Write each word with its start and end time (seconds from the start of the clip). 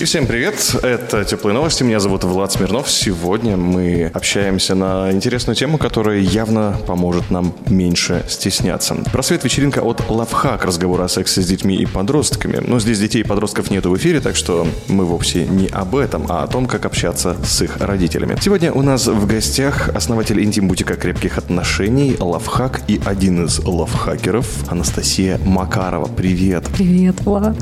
И 0.00 0.04
всем 0.06 0.26
привет, 0.26 0.76
это 0.82 1.26
«Теплые 1.26 1.52
новости», 1.54 1.82
меня 1.82 2.00
зовут 2.00 2.24
Влад 2.24 2.50
Смирнов. 2.50 2.90
Сегодня 2.90 3.58
мы 3.58 4.10
общаемся 4.14 4.74
на 4.74 5.12
интересную 5.12 5.54
тему, 5.54 5.76
которая 5.76 6.20
явно 6.20 6.74
поможет 6.86 7.30
нам 7.30 7.54
меньше 7.66 8.24
стесняться. 8.26 8.94
Просвет 9.12 9.44
вечеринка 9.44 9.80
от 9.80 10.08
Лавхак, 10.08 10.64
разговор 10.64 11.02
о 11.02 11.08
сексе 11.08 11.42
с 11.42 11.46
детьми 11.46 11.76
и 11.76 11.84
подростками. 11.84 12.62
Но 12.66 12.80
здесь 12.80 12.98
детей 12.98 13.20
и 13.20 13.24
подростков 13.24 13.70
нету 13.70 13.90
в 13.90 13.96
эфире, 13.98 14.20
так 14.20 14.36
что 14.36 14.66
мы 14.88 15.04
вовсе 15.04 15.46
не 15.46 15.66
об 15.66 15.94
этом, 15.94 16.24
а 16.30 16.44
о 16.44 16.46
том, 16.46 16.64
как 16.64 16.86
общаться 16.86 17.36
с 17.44 17.60
их 17.60 17.76
родителями. 17.76 18.38
Сегодня 18.40 18.72
у 18.72 18.80
нас 18.80 19.06
в 19.06 19.26
гостях 19.26 19.90
основатель 19.90 20.42
интим-бутика 20.42 20.96
крепких 20.96 21.36
отношений 21.36 22.16
Лавхак 22.18 22.80
и 22.88 22.98
один 23.04 23.44
из 23.44 23.58
лавхакеров 23.58 24.46
Анастасия 24.70 25.38
Макарова. 25.44 26.06
Привет. 26.06 26.64
Привет, 26.72 27.20
Влад. 27.20 27.58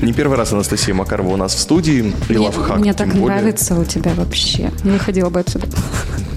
Не 0.00 0.14
первый 0.14 0.38
раз 0.38 0.54
Анастасия 0.54 0.94
Макарова 0.94 1.34
у 1.34 1.36
нас 1.36 1.54
в 1.54 1.65
студии. 1.66 2.14
И 2.28 2.32
Мне, 2.32 2.38
лавхак, 2.38 2.78
мне 2.78 2.94
так 2.94 3.08
более. 3.08 3.26
нравится 3.26 3.74
у 3.74 3.84
тебя 3.84 4.12
вообще. 4.14 4.70
Не 4.84 4.92
выходила 4.92 5.30
бы 5.30 5.40
отсюда. 5.40 5.66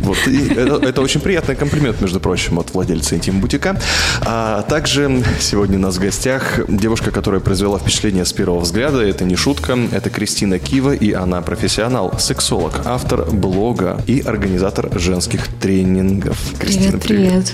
Вот, 0.02 0.18
и 0.28 0.48
это, 0.48 0.80
это 0.84 1.02
очень 1.02 1.22
приятный 1.22 1.56
комплимент, 1.56 2.02
между 2.02 2.20
прочим, 2.20 2.58
от 2.58 2.74
владельца 2.74 3.16
интим-бутика. 3.16 3.80
А 4.22 4.64
также 4.64 5.24
сегодня 5.40 5.78
у 5.78 5.82
нас 5.82 5.98
в 5.98 6.00
гостях 6.00 6.62
девушка, 6.68 7.12
которая 7.12 7.42
произвела 7.42 7.78
впечатление 7.78 8.26
с 8.26 8.34
первого 8.34 8.62
взгляда. 8.62 9.02
Это 9.02 9.24
не 9.24 9.36
шутка, 9.36 9.78
это 9.92 10.10
Кристина 10.10 10.58
Кива, 10.58 10.94
и 10.96 11.12
она 11.12 11.42
профессионал, 11.42 12.18
сексолог, 12.18 12.82
автор 12.86 13.30
блога 13.30 14.02
и 14.08 14.22
организатор 14.22 14.90
женских 14.98 15.48
тренингов. 15.60 16.38
Кристина, 16.60 16.98
привет. 16.98 17.54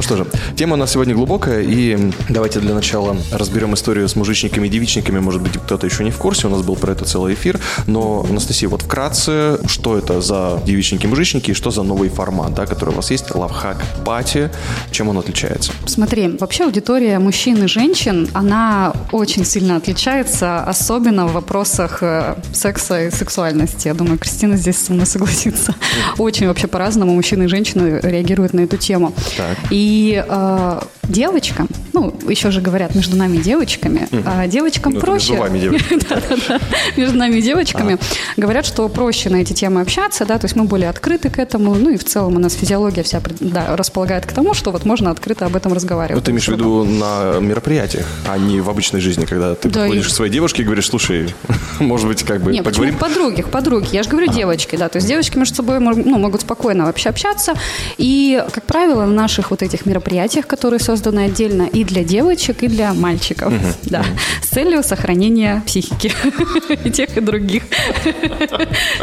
Ну 0.00 0.02
что 0.02 0.16
же, 0.16 0.26
тема 0.56 0.72
у 0.72 0.76
нас 0.78 0.92
сегодня 0.92 1.14
глубокая, 1.14 1.60
и 1.60 2.10
давайте 2.30 2.58
для 2.58 2.72
начала 2.74 3.18
разберем 3.32 3.74
историю 3.74 4.08
с 4.08 4.16
мужичниками 4.16 4.66
и 4.66 4.70
девичниками. 4.70 5.18
Может 5.18 5.42
быть, 5.42 5.58
кто-то 5.58 5.86
еще 5.86 6.04
не 6.04 6.10
в 6.10 6.16
курсе, 6.16 6.46
у 6.46 6.50
нас 6.50 6.62
был 6.62 6.74
про 6.74 6.92
это 6.92 7.04
целый 7.04 7.34
эфир. 7.34 7.60
Но, 7.86 8.24
Анастасия, 8.26 8.70
вот 8.70 8.80
вкратце, 8.80 9.58
что 9.68 9.98
это 9.98 10.22
за 10.22 10.62
девичники-мужичники 10.64 11.50
и 11.50 11.54
что 11.54 11.70
за 11.70 11.82
новый 11.82 12.08
формат, 12.08 12.54
да, 12.54 12.64
который 12.64 12.94
у 12.94 12.96
вас 12.96 13.10
есть, 13.10 13.34
лавхак 13.34 13.76
пати, 14.06 14.50
чем 14.90 15.10
он 15.10 15.18
отличается? 15.18 15.70
Смотри, 15.84 16.28
вообще 16.28 16.64
аудитория 16.64 17.18
мужчин 17.18 17.62
и 17.62 17.66
женщин, 17.66 18.26
она 18.32 18.94
очень 19.12 19.44
сильно 19.44 19.76
отличается, 19.76 20.64
особенно 20.64 21.26
в 21.26 21.34
вопросах 21.34 21.98
э, 22.00 22.36
секса 22.54 23.04
и 23.04 23.10
сексуальности. 23.10 23.88
Я 23.88 23.92
думаю, 23.92 24.16
Кристина 24.16 24.56
здесь 24.56 24.78
со 24.78 24.94
мной 24.94 25.04
согласится. 25.04 25.74
Очень 26.16 26.46
вообще 26.48 26.68
по-разному 26.68 27.12
мужчины 27.12 27.42
и 27.42 27.48
женщины 27.48 28.00
реагируют 28.02 28.54
на 28.54 28.60
эту 28.60 28.78
тему. 28.78 29.12
Так. 29.36 29.58
И 29.68 29.89
э, 30.26 30.80
девочкам, 31.04 31.68
ну, 31.92 32.14
еще 32.28 32.50
же 32.50 32.60
говорят 32.60 32.94
между 32.94 33.16
нами 33.16 33.38
девочками, 33.38 34.08
а 34.26 34.46
девочкам 34.46 34.92
Ну, 34.94 35.00
проще. 35.00 35.32
между 35.32 35.42
вами 35.42 35.58
девочками. 35.58 36.00
Между 36.96 37.18
нами 37.18 37.40
девочками. 37.40 37.98
Говорят, 38.36 38.64
что 38.66 38.88
проще 38.88 39.28
на 39.30 39.36
эти 39.36 39.52
темы 39.52 39.80
общаться, 39.80 40.24
да, 40.24 40.38
то 40.38 40.44
есть 40.46 40.56
мы 40.56 40.64
более 40.64 40.88
открыты 40.88 41.30
к 41.30 41.38
этому, 41.38 41.74
ну 41.74 41.90
и 41.90 41.96
в 41.96 42.04
целом 42.04 42.36
у 42.36 42.38
нас 42.38 42.54
физиология 42.54 43.02
вся 43.02 43.20
да, 43.40 43.76
располагает 43.76 44.26
к 44.26 44.32
тому, 44.32 44.54
что 44.54 44.70
вот 44.70 44.84
можно 44.84 45.10
открыто 45.10 45.46
об 45.46 45.56
этом 45.56 45.72
разговаривать. 45.72 46.16
Ну, 46.20 46.24
ты 46.24 46.30
имеешь 46.30 46.46
в 46.46 46.52
виду 46.52 46.84
на 46.84 47.38
мероприятиях, 47.40 48.06
а 48.28 48.38
не 48.38 48.60
в 48.60 48.68
обычной 48.70 49.00
жизни, 49.00 49.24
когда 49.24 49.54
ты 49.54 49.68
Да, 49.68 49.80
подходишь 49.80 50.06
и- 50.06 50.08
к 50.08 50.12
своей 50.12 50.32
девушке 50.32 50.62
и 50.62 50.64
говоришь, 50.64 50.88
слушай, 50.88 51.34
может 51.80 52.06
быть, 52.06 52.22
как 52.22 52.40
бы 52.42 52.52
Не, 52.52 52.62
поговорим? 52.62 52.94
почему 52.96 53.14
подруги, 53.14 53.42
подруги? 53.42 53.88
Я 53.92 54.02
же 54.02 54.10
говорю 54.10 54.28
девочки, 54.32 54.76
да, 54.76 54.88
то 54.88 54.96
есть 54.96 55.08
девочки 55.08 55.36
между 55.38 55.54
собой 55.56 55.80
ну, 55.80 56.18
могут 56.18 56.42
спокойно 56.42 56.84
вообще 56.86 57.08
общаться. 57.08 57.54
И, 57.98 58.42
как 58.52 58.64
правило, 58.64 59.04
на 59.06 59.12
наших 59.14 59.50
вот 59.50 59.62
этих 59.62 59.79
мероприятиях, 59.86 60.46
которые 60.46 60.80
созданы 60.80 61.20
отдельно 61.20 61.62
и 61.62 61.84
для 61.84 62.04
девочек, 62.04 62.62
и 62.62 62.68
для 62.68 62.92
мальчиков, 62.94 63.52
да, 63.82 64.04
с 64.42 64.48
целью 64.48 64.82
сохранения 64.82 65.62
психики 65.66 66.12
и 66.84 66.90
тех, 66.90 67.16
и 67.16 67.20
других. 67.20 67.62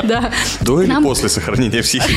Да. 0.04 0.32
До 0.62 0.82
или 0.82 1.04
после 1.04 1.30
сохранения 1.30 1.82
психики? 1.82 2.16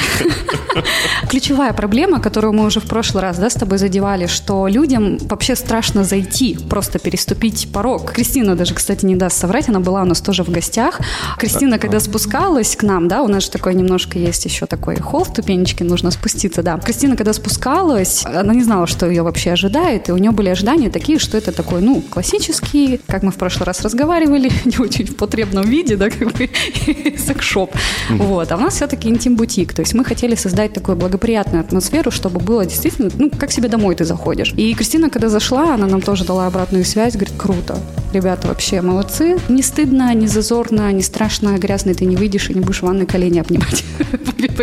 Ключевая 1.31 1.73
проблема, 1.73 2.21
которую 2.21 2.53
мы 2.53 2.67
уже 2.67 2.81
в 2.81 2.85
прошлый 2.85 3.23
раз 3.23 3.39
да, 3.39 3.51
с 3.51 3.55
тобой 3.55 3.79
задевали, 3.79 4.27
что 4.27 4.67
людям 4.69 5.19
вообще 5.19 5.57
страшно 5.57 6.05
зайти, 6.05 6.59
просто 6.69 6.99
переступить 6.99 7.69
порог. 7.73 8.13
Кристина 8.13 8.57
даже, 8.57 8.75
кстати, 8.75 9.05
не 9.05 9.17
даст 9.17 9.39
соврать, 9.39 9.69
она 9.69 9.81
была 9.81 10.03
у 10.03 10.05
нас 10.05 10.21
тоже 10.21 10.45
в 10.45 10.51
гостях. 10.51 11.01
Кристина, 11.39 11.79
когда 11.79 12.01
спускалась 12.01 12.77
к 12.77 12.83
нам, 12.83 13.09
да, 13.09 13.23
у 13.23 13.29
нас 13.29 13.45
же 13.45 13.51
такой 13.51 13.75
немножко 13.75 14.19
есть 14.19 14.45
еще 14.45 14.67
такой 14.67 14.97
холл, 14.97 15.25
ступенечки, 15.25 15.83
нужно 15.83 16.11
спуститься, 16.11 16.63
да. 16.63 16.79
Кристина, 16.79 17.17
когда 17.17 17.33
спускалась, 17.33 18.25
она 18.41 18.55
не 18.55 18.63
знала, 18.63 18.87
что 18.87 19.07
ее 19.07 19.23
вообще 19.23 19.53
ожидает, 19.53 20.09
и 20.09 20.13
у 20.13 20.19
нее 20.19 20.31
были 20.31 20.49
ожидания 20.49 20.91
такие, 20.91 21.19
что 21.19 21.39
это 21.39 21.53
такой, 21.53 21.81
ну, 21.81 22.01
классический, 22.01 23.01
как 23.07 23.23
мы 23.23 23.31
в 23.31 23.37
прошлый 23.37 23.67
раз 23.67 23.83
разговаривали, 23.83 24.51
не 24.65 24.79
очень 24.79 25.07
в 25.07 25.17
потребном 25.17 25.69
виде, 25.69 25.97
да, 25.97 26.11
как 26.11 26.33
бы 26.33 26.51
секс-шоп. 27.19 27.73
Вот. 28.11 28.53
А 28.53 28.57
у 28.57 28.61
нас 28.61 28.75
все-таки 28.75 29.09
интим-бутик. 29.09 29.73
То 29.73 29.83
есть 29.83 29.95
мы 29.95 30.05
хотели 30.05 30.35
создать 30.35 30.73
такую 30.73 30.97
благоприятную 30.97 31.61
атмосферу, 31.61 32.11
чтобы 32.11 32.41
было 32.41 32.65
действительно, 32.65 33.11
ну, 33.19 33.31
как 33.31 33.53
себе 33.53 33.69
домой 33.69 33.95
ты 33.95 34.05
заходишь. 34.05 34.53
И 34.57 34.75
Кристина, 34.75 35.11
когда 35.11 35.29
зашла, 35.29 35.75
она 35.75 35.87
нам 35.87 36.01
тоже 36.01 36.25
дала 36.25 36.47
обратную 36.47 36.85
связь, 36.85 37.15
говорит, 37.15 37.35
круто. 37.37 37.79
Ребята 38.13 38.49
вообще 38.49 38.81
молодцы. 38.81 39.39
Не 39.49 39.63
стыдно, 39.63 40.13
не 40.15 40.27
зазорно, 40.27 40.91
не 40.93 41.03
страшно, 41.03 41.59
грязный 41.59 41.95
ты 41.95 42.05
не 42.05 42.17
выйдешь 42.17 42.51
и 42.51 42.55
не 42.55 42.61
будешь 42.61 42.81
в 42.81 42.83
ванной 42.83 43.07
колени 43.07 43.39
обнимать. 43.39 43.85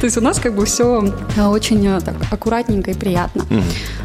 То 0.00 0.04
есть 0.04 0.16
у 0.16 0.20
нас 0.20 0.38
как 0.38 0.54
бы 0.54 0.64
все 0.66 1.12
очень 1.36 1.86
э, 1.86 2.00
так 2.00 2.14
аккуратненько 2.30 2.77
и 2.86 2.94
приятно. 2.94 3.44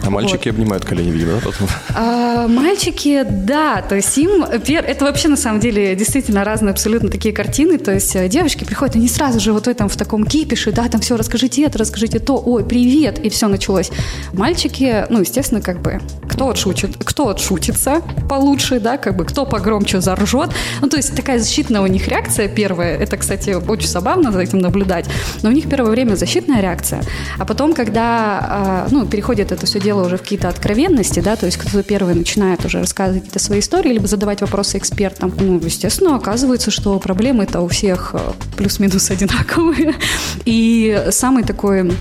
А 0.03 0.09
мальчики 0.09 0.49
обнимают 0.49 0.85
колени, 0.85 1.11
видимо, 1.11 1.33
да? 1.43 1.51
А, 1.95 2.47
мальчики, 2.47 3.23
да, 3.23 3.81
то 3.81 3.95
есть 3.95 4.17
им, 4.17 4.43
это 4.43 5.05
вообще 5.05 5.27
на 5.27 5.37
самом 5.37 5.59
деле 5.59 5.95
действительно 5.95 6.43
разные 6.43 6.71
абсолютно 6.71 7.09
такие 7.09 7.33
картины, 7.33 7.77
то 7.77 7.91
есть 7.93 8.15
э, 8.15 8.27
девочки 8.27 8.63
приходят, 8.63 8.95
они 8.95 9.07
сразу 9.07 9.39
же 9.39 9.53
вот 9.53 9.65
в 9.65 9.69
этом, 9.69 9.89
в 9.89 9.95
таком 9.95 10.25
кипише, 10.25 10.71
да, 10.71 10.87
там 10.87 11.01
все, 11.01 11.15
расскажите 11.15 11.63
это, 11.63 11.77
расскажите 11.77 12.19
то, 12.19 12.41
ой, 12.43 12.65
привет, 12.65 13.19
и 13.19 13.29
все 13.29 13.47
началось. 13.47 13.91
Мальчики, 14.33 15.05
ну, 15.09 15.21
естественно, 15.21 15.61
как 15.61 15.81
бы, 15.81 16.01
кто 16.27 16.49
отшутит, 16.49 16.97
кто 17.03 17.29
отшутится 17.29 18.01
получше, 18.29 18.79
да, 18.79 18.97
как 18.97 19.15
бы, 19.15 19.25
кто 19.25 19.45
погромче 19.45 20.01
заржет, 20.01 20.49
ну, 20.81 20.89
то 20.89 20.97
есть 20.97 21.15
такая 21.15 21.39
защитная 21.39 21.81
у 21.81 21.87
них 21.87 22.07
реакция 22.07 22.47
первая, 22.47 22.97
это, 22.97 23.17
кстати, 23.17 23.51
очень 23.51 23.87
забавно 23.87 24.31
за 24.31 24.39
этим 24.39 24.59
наблюдать, 24.59 25.05
но 25.41 25.49
у 25.49 25.51
них 25.51 25.69
первое 25.69 25.91
время 25.91 26.15
защитная 26.15 26.61
реакция, 26.61 27.01
а 27.37 27.45
потом, 27.45 27.73
когда, 27.73 28.39
а, 28.65 28.87
ну, 28.91 29.05
переходит 29.05 29.51
это 29.51 29.65
все 29.65 29.79
дело 29.79 30.05
уже 30.05 30.15
в 30.17 30.21
какие-то 30.21 30.47
откровенности, 30.47 31.19
да, 31.19 31.35
то 31.35 31.45
есть 31.45 31.57
кто-то 31.57 31.83
первый 31.83 32.15
начинает 32.15 32.63
уже 32.63 32.79
рассказывать 32.79 33.23
какие-то 33.23 33.39
свои 33.39 33.59
истории, 33.59 33.89
либо 33.89 34.07
задавать 34.07 34.39
вопросы 34.39 34.77
экспертам, 34.77 35.33
ну, 35.37 35.59
естественно, 35.59 36.15
оказывается, 36.15 36.71
что 36.71 36.97
проблемы-то 36.97 37.59
у 37.59 37.67
всех 37.67 38.11
э, 38.13 38.19
плюс-минус 38.55 39.11
одинаковые. 39.11 39.95
И 40.45 41.07
самый 41.11 41.43
такой 41.43 41.91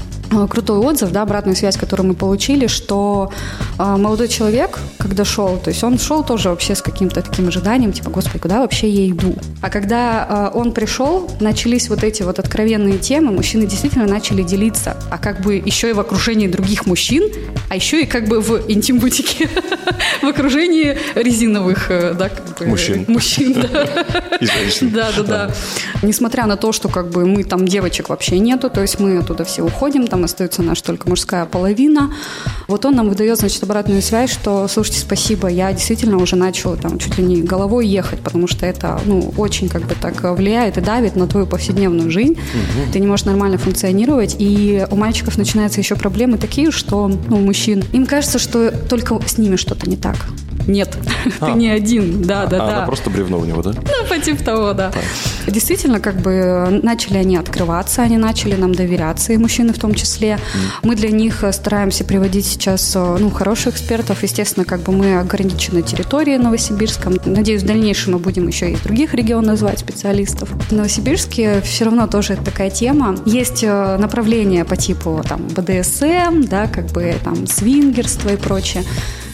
крутой 0.48 0.78
отзыв, 0.78 1.10
да, 1.10 1.22
обратную 1.22 1.56
связь, 1.56 1.76
которую 1.76 2.09
мы 2.09 2.15
получили, 2.15 2.66
что 2.66 3.31
э, 3.78 3.97
молодой 3.97 4.28
человек, 4.28 4.78
когда 4.98 5.25
шел, 5.25 5.59
то 5.59 5.70
есть 5.70 5.82
он 5.84 5.98
шел 5.98 6.25
тоже 6.25 6.48
вообще 6.48 6.75
с 6.75 6.82
каким-то 6.82 7.22
таким 7.22 7.48
ожиданием, 7.48 7.93
типа, 7.93 8.10
господи, 8.10 8.38
куда 8.38 8.60
вообще 8.60 8.88
я 8.88 9.10
иду? 9.10 9.34
А 9.60 9.70
когда 9.70 10.50
э, 10.54 10.56
он 10.59 10.72
пришел, 10.72 11.31
начались 11.41 11.88
вот 11.88 12.03
эти 12.04 12.22
вот 12.22 12.38
откровенные 12.38 12.98
темы, 12.98 13.32
мужчины 13.32 13.66
действительно 13.66 14.06
начали 14.06 14.43
делиться, 14.43 14.97
а 15.10 15.19
как 15.19 15.41
бы 15.41 15.54
еще 15.54 15.91
и 15.91 15.93
в 15.93 16.00
окружении 16.00 16.49
других 16.49 16.87
мужчин, 16.87 17.31
а 17.69 17.76
еще 17.76 18.03
и 18.03 18.06
как 18.06 18.28
бы 18.28 18.41
в 18.41 18.70
интим-бутике, 18.70 19.49
в 20.22 20.26
окружении 20.26 20.99
резиновых, 21.14 21.91
э, 21.91 22.14
да, 22.14 22.28
как 22.28 22.58
бы, 22.58 22.67
Мужчин. 22.67 23.05
Мужчин, 23.08 23.55
да. 23.55 24.05
Да, 24.81 25.12
да, 25.17 25.23
да. 25.23 25.50
Несмотря 26.02 26.46
на 26.46 26.56
то, 26.56 26.73
что 26.73 26.88
как 26.88 27.11
бы 27.11 27.26
мы 27.26 27.44
там 27.44 27.67
девочек 27.67 28.08
вообще 28.08 28.38
нету, 28.38 28.70
то 28.70 28.81
есть 28.81 28.99
мы 28.99 29.19
оттуда 29.19 29.44
все 29.44 29.62
уходим, 29.62 30.06
там 30.06 30.21
остается 30.24 30.62
наша 30.62 30.84
только 30.84 31.08
мужская 31.08 31.46
половина. 31.46 32.12
Вот 32.69 32.84
он 32.84 32.94
нам 32.96 33.08
выдает, 33.08 33.38
значит, 33.38 33.62
обратную 33.62 34.02
связь, 34.02 34.30
что, 34.30 34.66
слушайте, 34.69 35.00
спасибо, 35.00 35.48
я 35.48 35.72
действительно 35.72 36.19
уже 36.19 36.36
начал 36.36 36.76
там 36.76 36.98
чуть 36.98 37.19
ли 37.19 37.24
не 37.24 37.42
головой 37.42 37.86
ехать, 37.86 38.20
потому 38.20 38.46
что 38.46 38.66
это, 38.66 39.00
ну, 39.06 39.32
очень 39.36 39.69
как 39.69 39.82
бы 39.82 39.94
так 39.94 40.22
влияет 40.36 40.78
и 40.78 40.80
давит 40.80 41.16
на 41.16 41.26
твою 41.26 41.46
повседневную 41.46 42.10
жизнь. 42.10 42.38
Ты 42.92 43.00
не 43.00 43.06
можешь 43.06 43.26
нормально 43.26 43.58
функционировать, 43.58 44.36
и 44.38 44.86
у 44.90 44.96
мальчиков 44.96 45.36
начинаются 45.38 45.80
еще 45.80 45.96
проблемы 45.96 46.38
такие, 46.38 46.70
что, 46.70 47.08
ну, 47.08 47.36
у 47.36 47.40
мужчин, 47.40 47.84
им 47.92 48.06
кажется, 48.06 48.38
что 48.38 48.70
только 48.70 49.18
с 49.26 49.38
ними 49.38 49.56
что-то 49.56 49.88
не 49.88 49.96
так. 49.96 50.16
Нет, 50.67 50.97
ты 51.41 51.53
не 51.53 51.69
один, 51.69 52.23
да, 52.23 52.47
да, 52.47 52.56
а 52.56 52.67
да. 52.67 52.76
она 52.79 52.87
просто 52.87 53.11
бревно 53.11 53.38
у 53.38 53.44
него, 53.44 53.62
да? 53.62 53.73
Ну, 53.73 54.06
по 54.09 54.19
типу 54.19 54.44
того, 54.44 54.73
да. 54.73 54.93
Действительно, 55.47 56.00
как 56.00 56.17
бы 56.17 56.81
начали 56.82 57.19
они 57.19 57.37
открываться, 57.37 58.03
они 58.03 58.17
начали 58.17 58.55
нам 58.55 58.75
доверяться, 58.75 59.32
и 59.32 59.37
мужчины 59.37 59.73
в 59.73 59.79
том 59.79 59.94
числе. 59.94 60.38
Мы 60.82 60.94
для 60.94 61.11
них 61.11 61.43
э, 61.44 61.53
стараемся 61.53 62.05
приводить 62.05 62.47
сейчас 62.47 62.93
э, 62.94 63.17
ну, 63.19 63.31
хороших 63.31 63.75
экспертов. 63.75 64.23
Естественно, 64.23 64.64
как 64.64 64.81
бы 64.81 64.93
мы 64.93 65.19
ограничены 65.19 65.82
территорией 65.82 66.38
Новосибирском. 66.38 67.17
Надеюсь, 67.25 67.62
в 67.62 67.67
дальнейшем 67.67 68.14
мы 68.14 68.19
будем 68.19 68.47
еще 68.47 68.70
и 68.70 68.75
из 68.75 68.81
других 68.81 69.14
регионов 69.14 69.59
звать 69.59 69.81
специалистов. 69.81 70.50
В 70.69 70.73
Новосибирске 70.73 71.61
все 71.62 71.85
равно 71.85 72.06
тоже 72.06 72.35
это 72.35 72.44
такая 72.44 72.70
тема. 72.70 73.17
Есть 73.26 73.64
э, 73.64 73.97
направления 73.99 74.64
по 74.64 74.76
типу 74.76 75.23
там 75.29 75.43
БДСМ, 75.49 76.43
да, 76.49 76.67
как 76.67 76.87
бы 76.87 77.14
там 77.25 77.47
свингерство 77.47 78.31
и 78.31 78.37
прочее. 78.37 78.85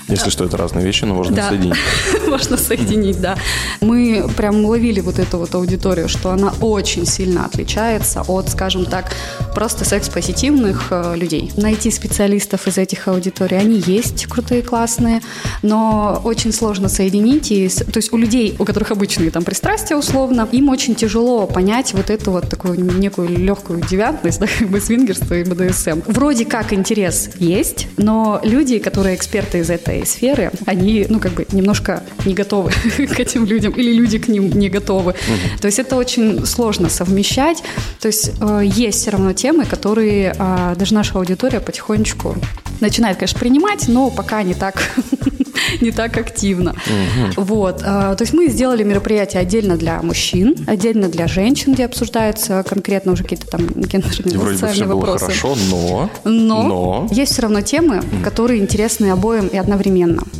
Если 0.08 0.30
что, 0.30 0.44
это 0.44 0.56
разные 0.56 0.84
вещи, 0.84 1.04
но 1.04 1.14
можно 1.14 1.36
Да. 1.36 1.48
соединить. 1.48 1.76
Можно 2.28 2.56
соединить, 2.56 3.20
да. 3.20 3.36
Мы 3.80 4.28
прям 4.36 4.64
ловили 4.64 5.00
вот 5.00 5.18
эту 5.18 5.38
вот 5.38 5.54
аудиторию, 5.54 6.08
что 6.08 6.30
она 6.30 6.52
очень 6.60 7.06
сильно 7.06 7.44
отличается 7.46 8.22
от, 8.26 8.48
скажем 8.50 8.84
так, 8.84 9.12
просто 9.54 9.84
секс-позитивных 9.84 10.88
э, 10.90 11.14
людей. 11.16 11.52
Найти 11.56 11.90
специалистов 11.90 12.66
из 12.66 12.78
этих 12.78 13.08
аудиторий, 13.08 13.58
они 13.58 13.82
есть 13.86 14.26
крутые, 14.26 14.62
классные, 14.62 15.20
но 15.62 16.20
очень 16.24 16.52
сложно 16.52 16.88
соединить. 16.88 17.50
И, 17.50 17.68
то 17.68 17.96
есть 17.96 18.12
у 18.12 18.16
людей, 18.16 18.54
у 18.58 18.64
которых 18.64 18.90
обычные 18.92 19.30
там 19.30 19.42
пристрастия 19.44 19.96
условно, 19.96 20.48
им 20.52 20.68
очень 20.68 20.94
тяжело 20.94 21.46
понять 21.46 21.92
вот 21.94 22.10
эту 22.10 22.30
вот 22.32 22.48
такую 22.48 22.78
некую 22.98 23.28
легкую 23.28 23.80
девиантность, 23.82 24.40
да, 24.40 24.46
как 24.58 24.68
бы 24.68 24.80
свингерство 24.80 25.34
и 25.34 25.44
БДСМ. 25.44 26.00
Вроде 26.06 26.44
как 26.44 26.72
интерес 26.72 27.30
есть, 27.38 27.88
но 27.96 28.40
люди, 28.42 28.78
которые 28.78 29.16
эксперты 29.16 29.58
из 29.58 29.70
этой 29.70 29.97
сферы, 30.04 30.50
они, 30.66 31.06
ну, 31.08 31.20
как 31.20 31.32
бы 31.32 31.46
немножко 31.52 32.02
не 32.24 32.34
готовы 32.34 32.70
к 32.96 33.20
этим 33.20 33.44
людям, 33.44 33.72
или 33.72 33.92
люди 33.92 34.18
к 34.18 34.28
ним 34.28 34.50
не 34.50 34.68
готовы. 34.68 35.14
То 35.60 35.66
есть 35.66 35.78
это 35.78 35.96
очень 35.96 36.46
сложно 36.46 36.88
совмещать. 36.88 37.62
То 38.00 38.08
есть 38.08 38.32
э, 38.40 38.62
есть 38.64 39.00
все 39.00 39.10
равно 39.10 39.32
темы, 39.32 39.64
которые 39.64 40.34
э, 40.38 40.74
даже 40.76 40.94
наша 40.94 41.18
аудитория 41.18 41.60
потихонечку 41.60 42.36
начинает, 42.80 43.18
конечно, 43.18 43.38
принимать, 43.38 43.88
но 43.88 44.10
пока 44.10 44.42
не 44.42 44.54
так 44.54 44.82
не 45.80 45.90
так 45.90 46.16
активно. 46.16 46.74
Вот. 47.36 47.82
э, 47.82 47.84
То 47.84 48.18
есть 48.20 48.32
мы 48.32 48.48
сделали 48.48 48.82
мероприятие 48.82 49.40
отдельно 49.42 49.76
для 49.76 50.00
мужчин, 50.02 50.56
отдельно 50.66 51.08
для 51.08 51.26
женщин, 51.26 51.74
где 51.74 51.84
обсуждаются 51.84 52.62
конкретно 52.68 53.12
уже 53.12 53.22
какие-то 53.22 53.46
там 53.46 53.66
гендерные 53.66 54.38
вроде 54.38 54.58
бы 54.58 54.68
все 54.68 54.84
было 54.84 55.18
хорошо, 55.18 55.56
но... 55.70 56.10
Но, 56.24 57.08
есть 57.10 57.32
все 57.32 57.42
равно 57.42 57.60
темы, 57.60 58.02
которые 58.24 58.60
интересны 58.60 59.10
обоим 59.10 59.48
и 59.48 59.56
одновременно. 59.56 59.87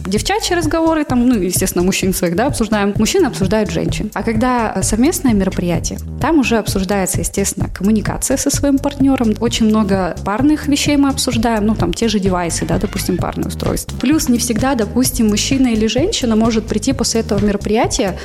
Девчачьи 0.06 0.56
разговоры, 0.56 1.04
там, 1.04 1.26
ну, 1.26 1.34
естественно, 1.34 1.84
мужчин 1.84 2.14
своих, 2.14 2.36
да, 2.36 2.46
обсуждаем. 2.46 2.94
Мужчины 2.96 3.26
обсуждают 3.26 3.70
женщин. 3.70 4.10
А 4.14 4.22
когда 4.22 4.72
э, 4.74 4.82
совместное 4.82 5.32
мероприятие, 5.32 5.98
там 6.20 6.38
уже 6.38 6.58
обсуждается, 6.58 7.20
естественно, 7.20 7.68
коммуникация 7.68 8.36
со 8.36 8.50
своим 8.50 8.78
партнером. 8.78 9.34
Очень 9.40 9.66
много 9.66 10.16
парных 10.24 10.68
вещей 10.68 10.96
мы 10.96 11.08
обсуждаем, 11.08 11.66
ну, 11.66 11.74
там, 11.74 11.92
те 11.92 12.08
же 12.08 12.18
девайсы, 12.18 12.64
да, 12.64 12.78
допустим, 12.78 13.16
парные 13.16 13.48
устройства. 13.48 13.96
Плюс 13.98 14.28
не 14.28 14.38
всегда, 14.38 14.74
допустим, 14.74 15.28
мужчина 15.28 15.68
или 15.68 15.86
женщина 15.86 16.36
может 16.36 16.66
прийти 16.66 16.92
после 16.92 17.20
этого 17.20 17.44
мероприятия 17.44 18.18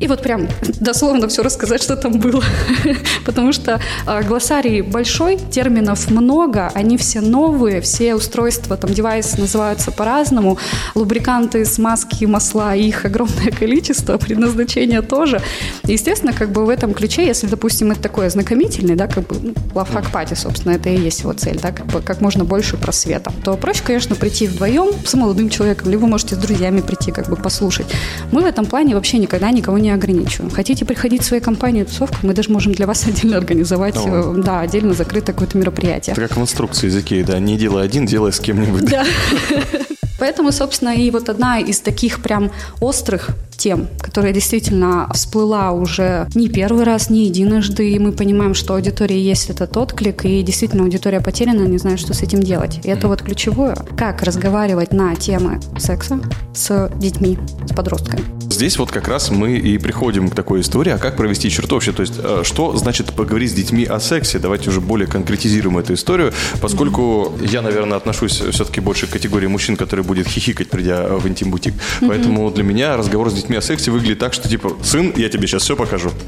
и 0.00 0.06
вот 0.06 0.22
прям 0.22 0.48
дословно 0.80 1.28
все 1.28 1.42
рассказать, 1.42 1.82
что 1.82 1.96
там 1.96 2.18
было. 2.18 2.42
Потому 3.24 3.52
что 3.52 3.80
э, 4.06 4.22
глоссарий 4.22 4.82
большой, 4.82 5.38
терминов 5.50 6.10
много, 6.10 6.70
они 6.74 6.96
все 6.96 7.20
новые, 7.20 7.80
все 7.80 8.14
устройства, 8.14 8.76
там 8.76 8.92
девайсы 8.92 9.38
называются 9.40 9.90
по-разному, 9.90 10.58
лубриканты, 10.94 11.64
смазки, 11.64 12.24
масла, 12.24 12.74
их 12.74 13.04
огромное 13.04 13.50
количество, 13.58 14.18
предназначение 14.18 15.02
тоже. 15.02 15.40
Естественно, 15.84 16.32
как 16.32 16.50
бы 16.50 16.64
в 16.64 16.68
этом 16.68 16.94
ключе, 16.94 17.26
если, 17.26 17.46
допустим, 17.46 17.92
это 17.92 18.00
такой 18.00 18.26
ознакомительный, 18.26 18.96
да, 18.96 19.06
как 19.06 19.26
бы 19.26 19.36
ну, 19.40 19.54
лавхак 19.74 20.10
пати, 20.10 20.34
собственно, 20.34 20.72
это 20.72 20.88
и 20.90 20.98
есть 20.98 21.20
его 21.20 21.32
цель, 21.32 21.58
да, 21.60 21.72
как 21.72 21.86
бы 21.86 22.00
как 22.00 22.20
можно 22.20 22.44
больше 22.44 22.76
просвета, 22.76 23.32
то 23.44 23.56
проще, 23.56 23.82
конечно, 23.84 24.16
прийти 24.16 24.46
вдвоем 24.46 24.92
с 25.04 25.14
молодым 25.14 25.48
человеком, 25.48 25.90
либо 25.90 26.06
можете 26.06 26.34
с 26.34 26.38
друзьями 26.38 26.80
прийти, 26.80 27.12
как 27.12 27.28
бы 27.28 27.36
послушать. 27.36 27.86
Мы 28.32 28.42
в 28.42 28.46
этом 28.46 28.66
плане 28.66 28.94
вообще 28.94 29.18
никогда 29.18 29.50
никого 29.50 29.78
не 29.78 29.90
ограничиваем. 29.94 30.50
Хотите 30.50 30.84
приходить 30.84 31.22
в 31.22 31.24
своей 31.24 31.42
компании 31.42 31.84
тусовку, 31.84 32.18
мы 32.22 32.34
даже 32.34 32.50
можем 32.50 32.72
для 32.72 32.86
вас 32.86 33.06
отдельно 33.06 33.36
организовать, 33.36 33.96
О. 33.96 34.34
э, 34.36 34.42
да, 34.42 34.60
отдельно 34.60 34.94
закрытое 34.94 35.32
какое-то 35.32 35.58
мероприятие. 35.58 36.12
Это 36.12 36.28
как 36.28 36.36
в 36.36 36.40
инструкции 36.40 36.88
из 36.88 36.96
Икеи, 36.96 37.22
да, 37.22 37.38
не 37.38 37.56
делай 37.56 37.84
один, 37.84 38.06
делай 38.06 38.32
с 38.32 38.40
кем-нибудь. 38.40 38.84
Да. 38.84 39.04
Поэтому, 40.18 40.52
собственно, 40.52 40.94
и 40.94 41.10
вот 41.10 41.28
одна 41.28 41.58
из 41.58 41.80
таких 41.80 42.22
прям 42.22 42.50
острых 42.80 43.30
тем, 43.56 43.88
которая 44.00 44.32
действительно 44.32 45.08
всплыла 45.14 45.72
уже 45.72 46.26
не 46.34 46.48
первый 46.48 46.84
раз, 46.84 47.10
не 47.10 47.26
единожды, 47.26 47.90
и 47.90 47.98
мы 47.98 48.12
понимаем, 48.12 48.54
что 48.54 48.74
аудитория 48.74 49.20
есть 49.20 49.50
этот 49.50 49.76
отклик, 49.76 50.24
и 50.24 50.42
действительно 50.42 50.84
аудитория 50.84 51.20
потеряна, 51.20 51.62
не 51.62 51.78
знает, 51.78 52.00
что 52.00 52.14
с 52.14 52.22
этим 52.22 52.42
делать. 52.42 52.80
И 52.84 52.88
это 52.88 53.08
вот 53.08 53.22
ключевое. 53.22 53.76
Как 53.96 54.22
разговаривать 54.22 54.92
на 54.92 55.14
темы 55.14 55.60
секса 55.78 56.20
с 56.54 56.90
детьми, 56.96 57.38
с 57.68 57.74
подростками. 57.74 58.22
Здесь 58.50 58.78
вот 58.78 58.92
как 58.92 59.08
раз 59.08 59.30
мы 59.30 59.56
и 59.56 59.78
приходим 59.78 60.28
к 60.28 60.34
такой 60.34 60.60
истории, 60.60 60.92
а 60.92 60.98
как 60.98 61.16
провести 61.16 61.50
черту 61.50 61.74
вообще, 61.74 61.92
то 61.92 62.02
есть 62.02 62.14
э, 62.22 62.42
что 62.44 62.76
значит 62.76 63.12
поговорить 63.12 63.50
с 63.50 63.54
детьми 63.54 63.84
о 63.84 63.98
сексе, 63.98 64.38
давайте 64.38 64.70
уже 64.70 64.80
более 64.80 65.08
конкретизируем 65.08 65.78
эту 65.78 65.94
историю, 65.94 66.32
поскольку 66.60 67.32
я, 67.40 67.62
наверное, 67.62 67.96
отношусь 67.96 68.40
все-таки 68.40 68.80
больше 68.80 69.06
к 69.06 69.10
категории 69.10 69.48
мужчин, 69.48 69.76
который 69.76 70.03
будет 70.04 70.26
хихикать, 70.26 70.70
придя 70.70 71.04
в 71.08 71.26
интим-бутик, 71.26 71.74
поэтому 72.00 72.50
для 72.50 72.64
меня 72.64 72.96
разговор 72.96 73.30
с 73.30 73.34
детьми 73.34 73.56
о 73.56 73.62
сексе 73.62 73.90
выглядит 73.90 74.18
так, 74.18 74.32
что 74.32 74.48
типа, 74.48 74.72
сын, 74.82 75.12
я 75.16 75.28
тебе 75.28 75.46
сейчас 75.46 75.62
все 75.62 75.76
покажу. 75.76 76.10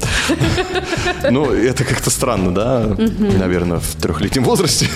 Ну, 1.29 1.51
это 1.51 1.83
как-то 1.83 2.09
странно, 2.09 2.53
да, 2.53 2.95
наверное, 2.97 3.79
в 3.79 3.95
трехлетнем 3.95 4.43
возрасте. 4.43 4.87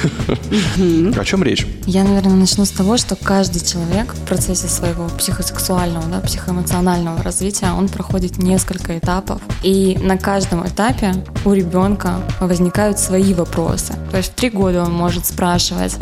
О 0.77 1.25
чем 1.25 1.43
речь? 1.43 1.65
Я, 1.85 2.03
наверное, 2.03 2.35
начну 2.35 2.63
с 2.65 2.69
того, 2.69 2.97
что 2.97 3.15
каждый 3.15 3.61
человек 3.65 4.13
в 4.13 4.25
процессе 4.25 4.67
своего 4.67 5.07
психосексуального, 5.17 6.05
да, 6.07 6.19
психоэмоционального 6.19 7.21
развития, 7.23 7.71
он 7.71 7.89
проходит 7.89 8.37
несколько 8.37 8.97
этапов. 8.97 9.41
И 9.63 9.97
на 10.01 10.17
каждом 10.17 10.65
этапе 10.65 11.13
у 11.43 11.53
ребенка 11.53 12.21
возникают 12.39 12.99
свои 12.99 13.33
вопросы. 13.33 13.93
То 14.11 14.17
есть 14.17 14.31
в 14.31 14.35
три 14.35 14.49
года 14.49 14.83
он 14.83 14.93
может 14.93 15.25
спрашивать, 15.25 15.95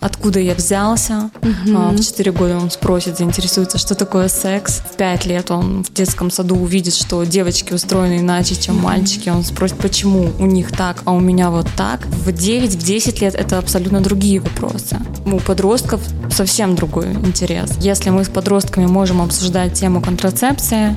откуда 0.00 0.40
я 0.40 0.54
взялся. 0.54 1.30
А 1.42 1.90
В 1.90 2.00
четыре 2.00 2.25
года 2.32 2.56
он 2.56 2.70
спросит, 2.70 3.18
заинтересуется, 3.18 3.78
что 3.78 3.94
такое 3.94 4.28
секс. 4.28 4.80
В 4.92 4.96
пять 4.96 5.26
лет 5.26 5.50
он 5.50 5.84
в 5.84 5.92
детском 5.92 6.30
саду 6.30 6.56
увидит, 6.56 6.94
что 6.94 7.24
девочки 7.24 7.72
устроены 7.72 8.20
иначе, 8.20 8.54
чем 8.56 8.76
мальчики. 8.76 9.28
Он 9.28 9.44
спросит, 9.44 9.78
почему 9.78 10.30
у 10.38 10.46
них 10.46 10.72
так, 10.72 11.02
а 11.04 11.12
у 11.12 11.20
меня 11.20 11.50
вот 11.50 11.66
так. 11.76 12.06
В 12.06 12.28
9-10 12.28 13.20
лет 13.20 13.34
это 13.34 13.58
абсолютно 13.58 14.00
другие 14.00 14.40
вопросы. 14.40 14.98
У 15.24 15.38
подростков 15.38 16.00
совсем 16.30 16.74
другой 16.74 17.12
интерес. 17.12 17.72
Если 17.80 18.10
мы 18.10 18.24
с 18.24 18.28
подростками 18.28 18.86
можем 18.86 19.20
обсуждать 19.20 19.74
тему 19.74 20.00
контрацепции, 20.00 20.94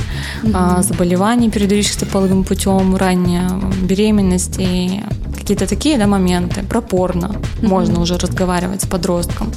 а, 0.53 0.81
заболеваний, 0.81 1.49
передающихся 1.49 2.05
половым 2.05 2.43
путем, 2.43 2.95
ранняя 2.95 3.49
беременность 3.81 4.55
и 4.59 5.01
какие-то 5.49 5.67
такие 5.67 5.97
да, 5.97 6.05
моменты, 6.05 6.61
про 6.61 6.79
порно 6.79 7.35
можно 7.63 8.01
уже 8.01 8.17
разговаривать 8.17 8.83
с 8.83 8.85
подростком, 8.85 9.51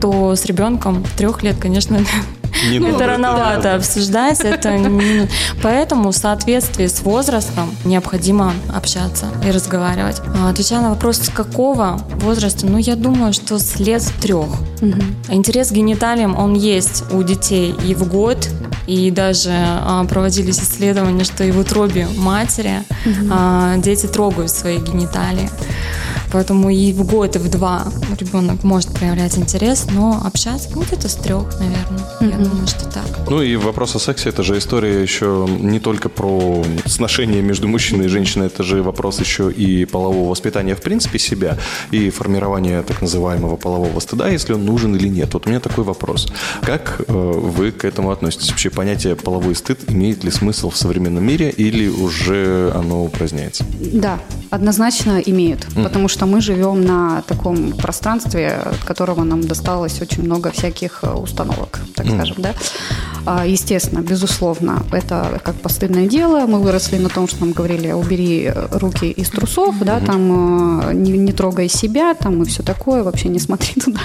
то 0.00 0.34
с 0.34 0.44
ребенком 0.46 1.04
трех 1.16 1.44
лет, 1.44 1.56
конечно, 1.60 2.00
Не 2.70 2.78
это 2.88 3.06
рановато 3.06 3.76
обсуждать, 3.76 4.40
это 4.40 4.76
не- 4.76 5.28
поэтому 5.62 6.10
в 6.10 6.16
соответствии 6.16 6.88
с 6.88 7.02
возрастом 7.02 7.70
необходимо 7.84 8.52
общаться 8.74 9.26
и 9.46 9.52
разговаривать. 9.52 10.20
А, 10.42 10.50
Отвечая 10.50 10.80
на 10.80 10.90
вопрос, 10.90 11.18
с 11.18 11.28
какого 11.28 12.00
возраста, 12.16 12.66
ну 12.66 12.78
я 12.78 12.96
думаю, 12.96 13.32
что 13.32 13.60
с 13.60 13.78
лет 13.78 14.02
трех. 14.20 14.48
Интерес 15.28 15.68
к 15.68 15.72
гениталиям, 15.72 16.36
он 16.36 16.54
есть 16.54 17.04
у 17.12 17.22
детей 17.22 17.76
и 17.86 17.94
в 17.94 18.08
год, 18.08 18.48
и 18.88 19.10
даже 19.10 19.50
а, 19.52 20.02
проводились 20.04 20.58
исследования, 20.58 21.24
что 21.24 21.44
и 21.44 21.50
в 21.50 21.58
утробе 21.58 22.08
матери 22.16 22.82
а, 23.30 23.76
дети 23.76 24.06
трогают 24.06 24.50
свои 24.50 24.78
гениталии. 24.78 25.50
Поэтому 26.32 26.70
и 26.70 26.92
в 26.92 27.04
год, 27.06 27.36
и 27.36 27.38
в 27.38 27.48
два 27.50 27.86
ребенок 28.18 28.64
может 28.64 28.92
проявлять 28.92 29.38
интерес, 29.38 29.86
но 29.90 30.20
общаться 30.24 30.68
ну, 30.74 30.82
где-то 30.82 31.08
с 31.08 31.14
трех, 31.14 31.44
наверное. 31.58 31.98
Я 32.20 32.44
думаю, 32.44 32.66
что 32.66 32.84
так. 32.86 33.04
Ну 33.28 33.42
и 33.42 33.56
вопрос 33.56 33.96
о 33.96 33.98
сексе, 33.98 34.28
это 34.28 34.42
же 34.42 34.58
история 34.58 35.02
еще 35.02 35.46
не 35.48 35.80
только 35.80 36.08
про 36.08 36.64
сношение 36.86 37.42
между 37.42 37.68
мужчиной 37.68 38.06
и 38.06 38.08
женщиной, 38.08 38.46
это 38.46 38.62
же 38.62 38.82
вопрос 38.82 39.20
еще 39.20 39.50
и 39.50 39.84
полового 39.84 40.30
воспитания 40.30 40.74
в 40.74 40.80
принципе 40.80 41.18
себя 41.18 41.58
и 41.90 42.10
формирования 42.10 42.82
так 42.82 43.00
называемого 43.00 43.56
полового 43.56 44.00
стыда, 44.00 44.28
если 44.28 44.52
он 44.52 44.64
нужен 44.64 44.96
или 44.96 45.08
нет. 45.08 45.34
Вот 45.34 45.46
у 45.46 45.48
меня 45.48 45.60
такой 45.60 45.84
вопрос. 45.84 46.32
Как 46.62 47.00
э, 47.06 47.12
вы 47.12 47.70
к 47.70 47.84
этому 47.84 48.10
относитесь? 48.10 48.50
Вообще 48.50 48.70
понятие 48.70 49.16
половой 49.16 49.54
стыд 49.54 49.80
имеет 49.88 50.24
ли 50.24 50.30
смысл 50.30 50.70
в 50.70 50.76
современном 50.76 51.24
мире 51.24 51.50
или 51.50 51.88
уже 51.88 52.72
оно 52.74 53.04
упраздняется? 53.04 53.64
Да, 53.80 54.18
однозначно 54.50 55.20
имеют, 55.24 55.66
потому 55.74 56.08
что 56.08 56.17
мы 56.26 56.40
живем 56.40 56.84
на 56.84 57.22
таком 57.22 57.72
пространстве, 57.72 58.60
от 58.64 58.78
которого 58.84 59.24
нам 59.24 59.40
досталось 59.40 60.00
очень 60.00 60.22
много 60.22 60.50
всяких 60.50 61.00
э, 61.02 61.12
установок, 61.12 61.80
так 61.94 62.06
скажем, 62.06 62.36
да. 62.38 62.54
А, 63.26 63.46
Естественно, 63.46 64.00
безусловно, 64.00 64.82
это 64.92 65.40
как 65.44 65.54
постыдное 65.56 66.06
дело. 66.06 66.46
Мы 66.46 66.60
выросли 66.60 66.98
на 66.98 67.08
том, 67.08 67.28
что 67.28 67.40
нам 67.40 67.52
говорили, 67.52 67.92
убери 67.92 68.50
руки 68.72 69.10
из 69.10 69.28
трусов, 69.30 69.78
да, 69.80 70.00
там 70.00 70.88
э, 70.88 70.94
не, 70.94 71.12
не 71.12 71.32
трогай 71.32 71.68
себя, 71.68 72.14
там 72.14 72.42
и 72.42 72.46
все 72.46 72.62
такое, 72.62 73.02
вообще 73.02 73.28
не 73.28 73.38
смотри 73.38 73.80
туда 73.80 74.00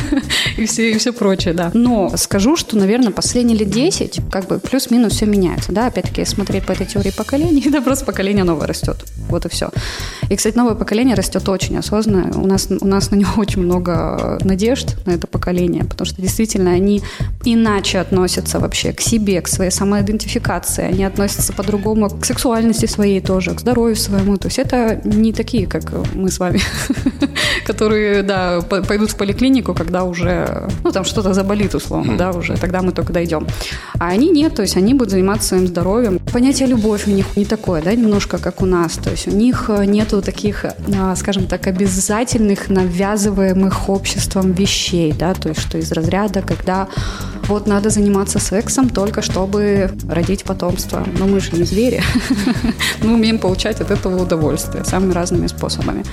и 0.56 0.66
все, 0.66 0.90
и 0.90 0.98
все 0.98 1.12
прочее, 1.12 1.54
да. 1.54 1.70
Но 1.74 2.12
скажу, 2.16 2.56
что, 2.56 2.76
наверное, 2.76 3.12
последние 3.12 3.58
лет 3.58 3.70
10, 3.70 4.20
как 4.30 4.46
бы 4.48 4.58
плюс-минус 4.58 5.12
все 5.12 5.26
меняется, 5.26 5.72
да, 5.72 5.86
опять-таки, 5.86 6.24
смотреть 6.24 6.66
по 6.66 6.72
этой 6.72 6.86
теории 6.86 7.10
поколений, 7.10 7.64
да, 7.70 7.80
просто 7.80 8.04
поколение 8.04 8.44
новое 8.44 8.66
растет, 8.66 9.04
вот 9.28 9.46
и 9.46 9.48
все. 9.48 9.70
И, 10.30 10.36
кстати, 10.36 10.56
новое 10.56 10.74
поколение 10.74 11.14
растет 11.14 11.48
очень 11.48 11.53
осознанно, 11.54 12.40
у 12.40 12.46
нас, 12.46 12.68
у 12.80 12.86
нас 12.86 13.10
на 13.10 13.16
него 13.16 13.30
очень 13.36 13.62
много 13.62 14.38
надежд 14.44 14.96
на 15.06 15.12
это 15.12 15.26
поколение, 15.26 15.84
потому 15.84 16.06
что 16.06 16.20
действительно 16.20 16.70
они 16.70 17.02
иначе 17.44 17.98
относятся 17.98 18.58
вообще 18.58 18.92
к 18.92 19.00
себе, 19.00 19.40
к 19.40 19.48
своей 19.48 19.70
самоидентификации, 19.70 20.84
они 20.84 21.04
относятся 21.04 21.52
по-другому 21.52 22.08
к 22.10 22.24
сексуальности 22.24 22.86
своей 22.86 23.20
тоже, 23.20 23.54
к 23.54 23.60
здоровью 23.60 23.96
своему, 23.96 24.36
то 24.36 24.48
есть 24.48 24.58
это 24.58 25.00
не 25.04 25.32
такие, 25.32 25.66
как 25.66 25.92
мы 26.14 26.30
с 26.30 26.38
вами, 26.38 26.60
которые, 27.66 28.22
да, 28.22 28.60
по- 28.60 28.82
пойдут 28.82 29.10
в 29.10 29.16
поликлинику, 29.16 29.74
когда 29.74 30.04
уже, 30.04 30.68
ну, 30.82 30.92
там 30.92 31.04
что-то 31.04 31.34
заболит, 31.34 31.74
условно, 31.74 32.16
да, 32.16 32.30
уже, 32.30 32.56
тогда 32.56 32.82
мы 32.82 32.92
только 32.92 33.12
дойдем. 33.12 33.46
А 33.98 34.08
они 34.08 34.30
нет, 34.30 34.54
то 34.54 34.62
есть 34.62 34.76
они 34.76 34.94
будут 34.94 35.10
заниматься 35.10 35.48
своим 35.48 35.66
здоровьем. 35.66 36.18
Понятие 36.32 36.68
любовь 36.68 37.06
у 37.06 37.10
них 37.10 37.36
не 37.36 37.44
такое, 37.44 37.82
да, 37.82 37.94
немножко 37.94 38.38
как 38.38 38.62
у 38.62 38.66
нас, 38.66 38.92
то 38.92 39.10
есть 39.10 39.28
у 39.28 39.30
них 39.30 39.70
нету 39.86 40.22
таких, 40.22 40.64
а, 40.64 41.14
скажем 41.44 41.48
так, 41.48 41.66
обязательных, 41.66 42.70
навязываемых 42.70 43.88
обществом 43.88 44.52
вещей, 44.52 45.12
да, 45.12 45.34
то 45.34 45.48
есть 45.48 45.60
что 45.60 45.78
из 45.78 45.92
разряда, 45.92 46.42
когда 46.42 46.88
вот 47.48 47.66
надо 47.66 47.90
заниматься 47.90 48.38
сексом 48.38 48.88
только 48.88 49.22
чтобы 49.22 49.90
родить 50.08 50.44
потомство. 50.44 51.04
Но 51.18 51.26
мы 51.26 51.40
же 51.40 51.50
не 51.52 51.64
звери. 51.64 52.02
Мы 53.02 53.14
умеем 53.14 53.38
получать 53.38 53.80
от 53.80 53.90
этого 53.90 54.22
удовольствие 54.22 54.84
самыми 54.84 55.12
разными 55.12 55.48
способами. 55.48 56.04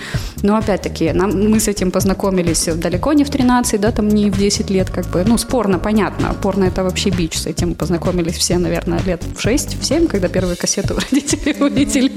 Но 0.43 0.55
опять-таки, 0.57 1.13
нам, 1.13 1.49
мы 1.49 1.59
с 1.59 1.67
этим 1.67 1.91
познакомились 1.91 2.65
далеко 2.75 3.13
не 3.13 3.23
в 3.23 3.29
13, 3.29 3.79
да, 3.79 3.91
там 3.91 4.09
не 4.09 4.29
в 4.29 4.37
10 4.37 4.69
лет, 4.69 4.89
как 4.89 5.05
бы, 5.05 5.23
ну, 5.25 5.37
спорно, 5.37 5.79
понятно. 5.79 6.35
Порно 6.41 6.65
это 6.65 6.83
вообще 6.83 7.09
бич. 7.09 7.37
С 7.37 7.45
этим 7.45 7.75
познакомились 7.75 8.35
все, 8.35 8.57
наверное, 8.57 8.99
лет 9.05 9.23
в 9.35 9.41
6, 9.41 9.81
в 9.81 9.85
7, 9.85 10.07
когда 10.07 10.27
первые 10.27 10.55
кассеты 10.55 10.93
у 10.93 10.97
родителей 10.97 11.55
увидели. 11.59 12.11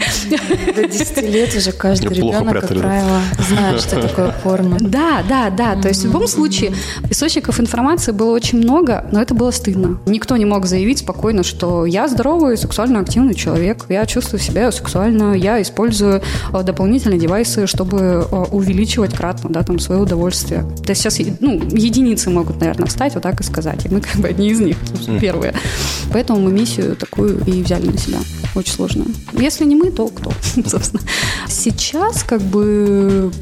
До 0.75 0.89
10 0.89 1.23
лет 1.23 1.55
уже 1.55 1.73
каждый 1.73 2.15
ребенок, 2.15 2.55
как 2.55 2.69
прятали, 2.69 2.81
да? 3.05 3.15
правило, 3.15 3.21
знает, 3.39 3.81
что 3.81 4.01
такое 4.01 4.35
порно. 4.43 4.77
Да, 4.95 5.25
да, 5.29 5.51
да. 5.51 5.75
То 5.75 5.89
есть 5.89 6.03
в 6.03 6.05
любом 6.07 6.29
случае 6.29 6.73
источников 7.11 7.59
информации 7.59 8.13
было 8.13 8.31
очень 8.31 8.59
много, 8.59 9.07
но 9.11 9.21
это 9.21 9.35
было 9.35 9.51
стыдно. 9.51 9.99
Никто 10.07 10.37
не 10.37 10.45
мог 10.45 10.67
заявить 10.67 10.99
спокойно, 10.99 11.43
что 11.43 11.85
я 11.85 12.07
здоровый, 12.07 12.57
сексуально 12.57 13.01
активный 13.01 13.35
человек, 13.35 13.87
я 13.89 14.07
чувствую 14.07 14.41
себя 14.41 14.71
сексуально, 14.71 15.35
я 15.35 15.61
использую 15.61 16.23
э, 16.53 16.63
дополнительные 16.63 17.19
девайсы, 17.19 17.67
чтобы 17.67 18.27
э, 18.31 18.37
увеличивать 18.53 19.15
кратно, 19.15 19.51
да, 19.51 19.63
там, 19.63 19.79
свое 19.79 20.01
удовольствие. 20.01 20.65
То 20.85 20.91
есть 20.91 21.03
сейчас, 21.03 21.19
ну, 21.41 21.55
единицы 21.55 22.31
могут, 22.31 22.61
наверное, 22.61 22.87
встать, 22.87 23.15
вот 23.15 23.23
так 23.23 23.41
и 23.41 23.45
сказать. 23.45 23.87
И 23.87 23.89
мы 23.89 24.01
как 24.01 24.17
бы 24.17 24.29
одни 24.29 24.51
из 24.51 24.61
них, 24.61 24.77
первые. 25.21 25.55
Поэтому 26.13 26.41
мы 26.41 26.53
миссию 26.53 26.95
такую 26.95 27.43
и 27.47 27.63
взяли 27.63 27.87
на 27.87 27.99
себя. 27.99 28.19
Очень 28.55 28.73
сложную. 28.73 29.09
Если 29.33 29.65
не 29.65 29.75
мы, 29.75 29.91
то 29.91 30.07
кто, 30.09 30.31
собственно. 30.67 31.03
Сейчас 31.49 32.23
как 32.23 32.41
бы 32.41 32.94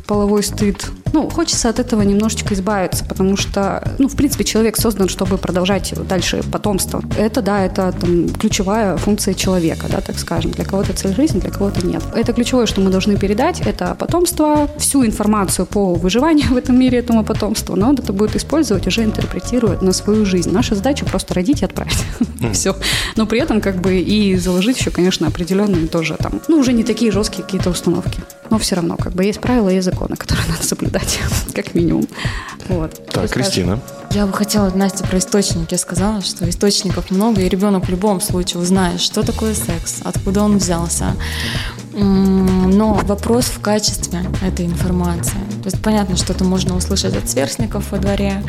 половой 0.06 0.42
стыд 0.42 0.90
ну, 1.12 1.28
хочется 1.28 1.68
от 1.68 1.78
этого 1.78 2.02
немножечко 2.02 2.54
избавиться, 2.54 3.04
потому 3.04 3.36
что, 3.36 3.86
ну, 3.98 4.08
в 4.08 4.16
принципе, 4.16 4.44
человек 4.44 4.76
создан, 4.76 5.08
чтобы 5.08 5.38
продолжать 5.38 5.92
дальше 6.08 6.42
потомство. 6.50 7.02
Это, 7.18 7.42
да, 7.42 7.64
это 7.64 7.92
там, 7.92 8.28
ключевая 8.30 8.96
функция 8.96 9.34
человека, 9.34 9.86
да, 9.90 10.00
так 10.00 10.18
скажем. 10.18 10.52
Для 10.52 10.64
кого-то 10.64 10.92
цель 10.94 11.14
жизни, 11.14 11.40
для 11.40 11.50
кого-то 11.50 11.86
нет. 11.86 12.02
Это 12.14 12.32
ключевое, 12.32 12.66
что 12.66 12.80
мы 12.80 12.90
должны 12.90 13.16
передать, 13.16 13.60
это 13.60 13.94
потомство, 13.98 14.70
всю 14.78 15.04
информацию 15.04 15.66
по 15.66 15.94
выживанию 15.94 16.48
в 16.48 16.56
этом 16.56 16.78
мире 16.78 16.98
этому 16.98 17.24
потомству, 17.24 17.76
но 17.76 17.90
он 17.90 17.94
это 17.96 18.12
будет 18.12 18.34
использовать, 18.36 18.86
уже 18.86 19.04
интерпретирует 19.04 19.82
на 19.82 19.92
свою 19.92 20.24
жизнь. 20.24 20.50
Наша 20.50 20.74
задача 20.74 21.04
просто 21.04 21.34
родить 21.34 21.62
и 21.62 21.64
отправить. 21.64 21.98
Все. 22.52 22.74
Но 23.16 23.26
при 23.26 23.40
этом 23.40 23.60
как 23.60 23.76
бы 23.76 23.98
и 23.98 24.36
заложить 24.36 24.78
еще, 24.78 24.90
конечно, 24.90 25.26
определенные 25.26 25.86
тоже 25.88 26.16
там, 26.18 26.40
ну, 26.48 26.58
уже 26.58 26.72
не 26.72 26.84
такие 26.84 27.12
жесткие 27.12 27.44
какие-то 27.44 27.70
установки. 27.70 28.20
Но 28.52 28.58
все 28.58 28.74
равно, 28.74 28.98
как 28.98 29.14
бы 29.14 29.24
есть 29.24 29.40
правила, 29.40 29.70
есть 29.70 29.86
законы, 29.86 30.14
которые 30.14 30.46
надо 30.50 30.62
соблюдать, 30.62 31.18
как 31.54 31.74
минимум. 31.74 32.06
Вот. 32.68 32.92
Так, 33.06 33.30
скажешь? 33.30 33.30
Кристина. 33.30 33.80
Я 34.10 34.26
бы 34.26 34.34
хотела, 34.34 34.68
Настя, 34.68 35.04
про 35.04 35.16
источники 35.16 35.74
сказала, 35.76 36.20
что 36.20 36.46
источников 36.46 37.10
много, 37.10 37.40
и 37.40 37.48
ребенок 37.48 37.86
в 37.86 37.88
любом 37.88 38.20
случае 38.20 38.60
узнает, 38.60 39.00
что 39.00 39.22
такое 39.22 39.54
секс, 39.54 40.00
откуда 40.04 40.42
он 40.42 40.58
взялся. 40.58 41.16
Но 41.94 42.94
вопрос 43.04 43.46
в 43.46 43.60
качестве 43.60 44.20
этой 44.42 44.66
информации. 44.66 45.38
То 45.62 45.68
есть 45.68 45.82
понятно, 45.82 46.16
что 46.16 46.32
это 46.32 46.44
можно 46.44 46.76
услышать 46.76 47.16
от 47.16 47.28
сверстников 47.28 47.92
во 47.92 47.98
дворе, 47.98 48.42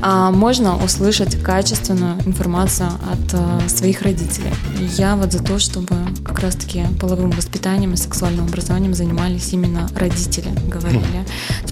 а 0.00 0.30
можно 0.30 0.76
услышать 0.82 1.40
качественную 1.42 2.16
информацию 2.26 2.88
от 2.88 3.34
э, 3.34 3.68
своих 3.68 4.02
родителей. 4.02 4.52
И 4.78 4.84
я 4.84 5.14
вот 5.14 5.32
за 5.32 5.42
то, 5.42 5.58
чтобы 5.58 5.94
как 6.24 6.40
раз-таки 6.40 6.84
половым 7.00 7.30
воспитанием 7.30 7.92
и 7.94 7.96
сексуальным 7.96 8.46
образованием 8.46 8.94
занимались 8.94 9.52
именно 9.52 9.88
родители, 9.94 10.48
говорили. 10.68 11.24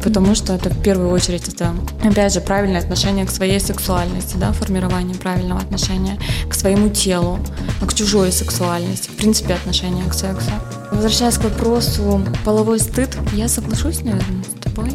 Потому 0.02 0.34
что 0.34 0.52
это 0.52 0.70
в 0.70 0.80
первую 0.82 1.10
очередь 1.10 1.48
это, 1.48 1.74
опять 2.04 2.34
же, 2.34 2.40
правильное 2.40 2.80
отношение 2.80 3.26
к 3.26 3.30
своей 3.30 3.58
сексуальности, 3.58 4.36
да, 4.36 4.52
формирование 4.52 5.16
правильного 5.16 5.60
отношения 5.60 6.18
к 6.48 6.54
своему 6.54 6.88
телу, 6.88 7.38
к 7.86 7.94
чужой 7.94 8.30
сексуальности, 8.30 9.08
в 9.08 9.16
принципе, 9.16 9.54
отношение 9.54 10.04
к 10.04 10.14
сексу. 10.14 10.50
Возвращаясь 10.90 11.38
к 11.38 11.44
вопросу 11.44 12.22
половой 12.44 12.80
стыд, 12.80 13.16
я 13.32 13.48
соглашусь, 13.48 14.00
наверное, 14.02 14.44
с 14.44 14.62
тобой, 14.62 14.92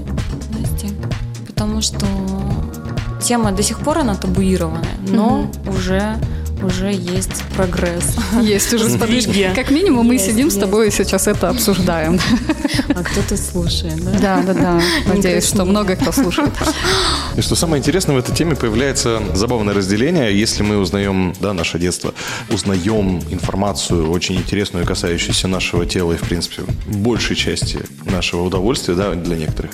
Настя, 0.49 0.93
потому 1.47 1.81
что 1.81 2.05
тема 3.21 3.51
до 3.51 3.63
сих 3.63 3.79
пор 3.79 3.99
она 3.99 4.15
табуированная, 4.15 4.97
но 5.07 5.49
уже 5.67 6.17
уже 6.63 6.91
есть 6.91 7.43
прогресс. 7.55 8.15
Есть 8.41 8.73
уже 8.73 8.89
Сдвиги. 8.89 9.51
Как 9.55 9.71
минимум 9.71 10.07
мы 10.07 10.15
Есть, 10.15 10.27
сидим 10.27 10.49
с 10.49 10.53
есть. 10.53 10.61
тобой 10.61 10.87
и 10.87 10.91
сейчас 10.91 11.27
это 11.27 11.49
обсуждаем. 11.49 12.19
А 12.89 13.03
кто-то 13.03 13.37
слушает, 13.37 14.03
да? 14.03 14.11
Да, 14.19 14.43
да, 14.43 14.53
да. 14.53 14.81
Надеюсь, 15.07 15.45
что 15.47 15.65
много 15.65 15.95
кто 15.95 16.11
слушает. 16.11 16.51
И 17.35 17.41
что 17.41 17.55
самое 17.55 17.79
интересное, 17.79 18.15
в 18.15 18.19
этой 18.19 18.35
теме 18.35 18.55
появляется 18.55 19.21
забавное 19.33 19.73
разделение. 19.73 20.37
Если 20.37 20.63
мы 20.63 20.77
узнаем, 20.77 21.33
да, 21.39 21.53
наше 21.53 21.79
детство, 21.79 22.13
узнаем 22.49 23.19
информацию 23.29 24.11
очень 24.11 24.35
интересную, 24.35 24.85
касающуюся 24.85 25.47
нашего 25.47 25.85
тела 25.85 26.13
и, 26.13 26.17
в 26.17 26.21
принципе, 26.21 26.63
большей 26.87 27.35
части 27.35 27.79
нашего 28.05 28.43
удовольствия, 28.43 28.95
да, 28.95 29.13
для 29.13 29.35
некоторых, 29.35 29.71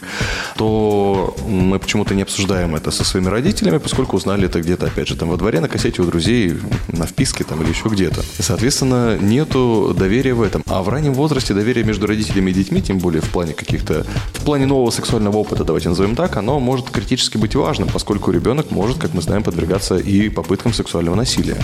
то 0.56 1.36
мы 1.48 1.80
почему-то 1.80 2.16
не 2.16 2.22
обсуждаем 2.22 2.76
это 2.76 2.92
со 2.92 3.04
своими 3.04 3.28
родителями, 3.28 3.78
поскольку 3.78 4.18
узнали 4.18 4.46
это 4.46 4.62
где-то, 4.62 4.88
опять 4.88 5.08
же, 5.08 5.16
там 5.16 5.30
во 5.30 5.38
дворе, 5.38 5.60
на 5.60 5.68
кассете 5.68 6.02
у 6.02 6.06
друзей, 6.06 6.58
на 6.88 7.06
вписке 7.06 7.44
там 7.44 7.62
или 7.62 7.70
еще 7.70 7.90
где-то. 7.90 8.22
И, 8.38 8.42
соответственно, 8.42 9.18
нету 9.18 9.96
доверия 9.98 10.34
в 10.34 10.42
этом. 10.42 10.64
А 10.68 10.82
в 10.84 10.90
раннем 10.90 11.14
возрасте 11.14 11.54
доверие 11.54 11.84
между 11.86 12.08
родителями 12.08 12.52
и 12.52 12.54
детьми, 12.54 12.82
тем 12.82 13.00
более 13.00 13.22
в 13.22 13.30
плане 13.30 13.54
каких-то, 13.54 14.06
в 14.34 14.44
плане 14.44 14.66
нового 14.66 14.92
сексуального 14.92 15.38
опыта, 15.38 15.64
давайте 15.64 15.90
назовем 15.90 16.16
так, 16.16 16.38
оно 16.38 16.60
может 16.60 16.90
критически 16.90 17.38
быть 17.38 17.56
важным, 17.56 17.90
поскольку 17.90 18.32
ребенок 18.32 18.72
может, 18.72 18.98
как 18.98 19.14
мы 19.14 19.22
знаем, 19.22 19.44
подвергаться 19.44 19.98
и 19.98 20.30
попыткам 20.30 20.74
сексуального 20.74 21.16
насилия. 21.16 21.58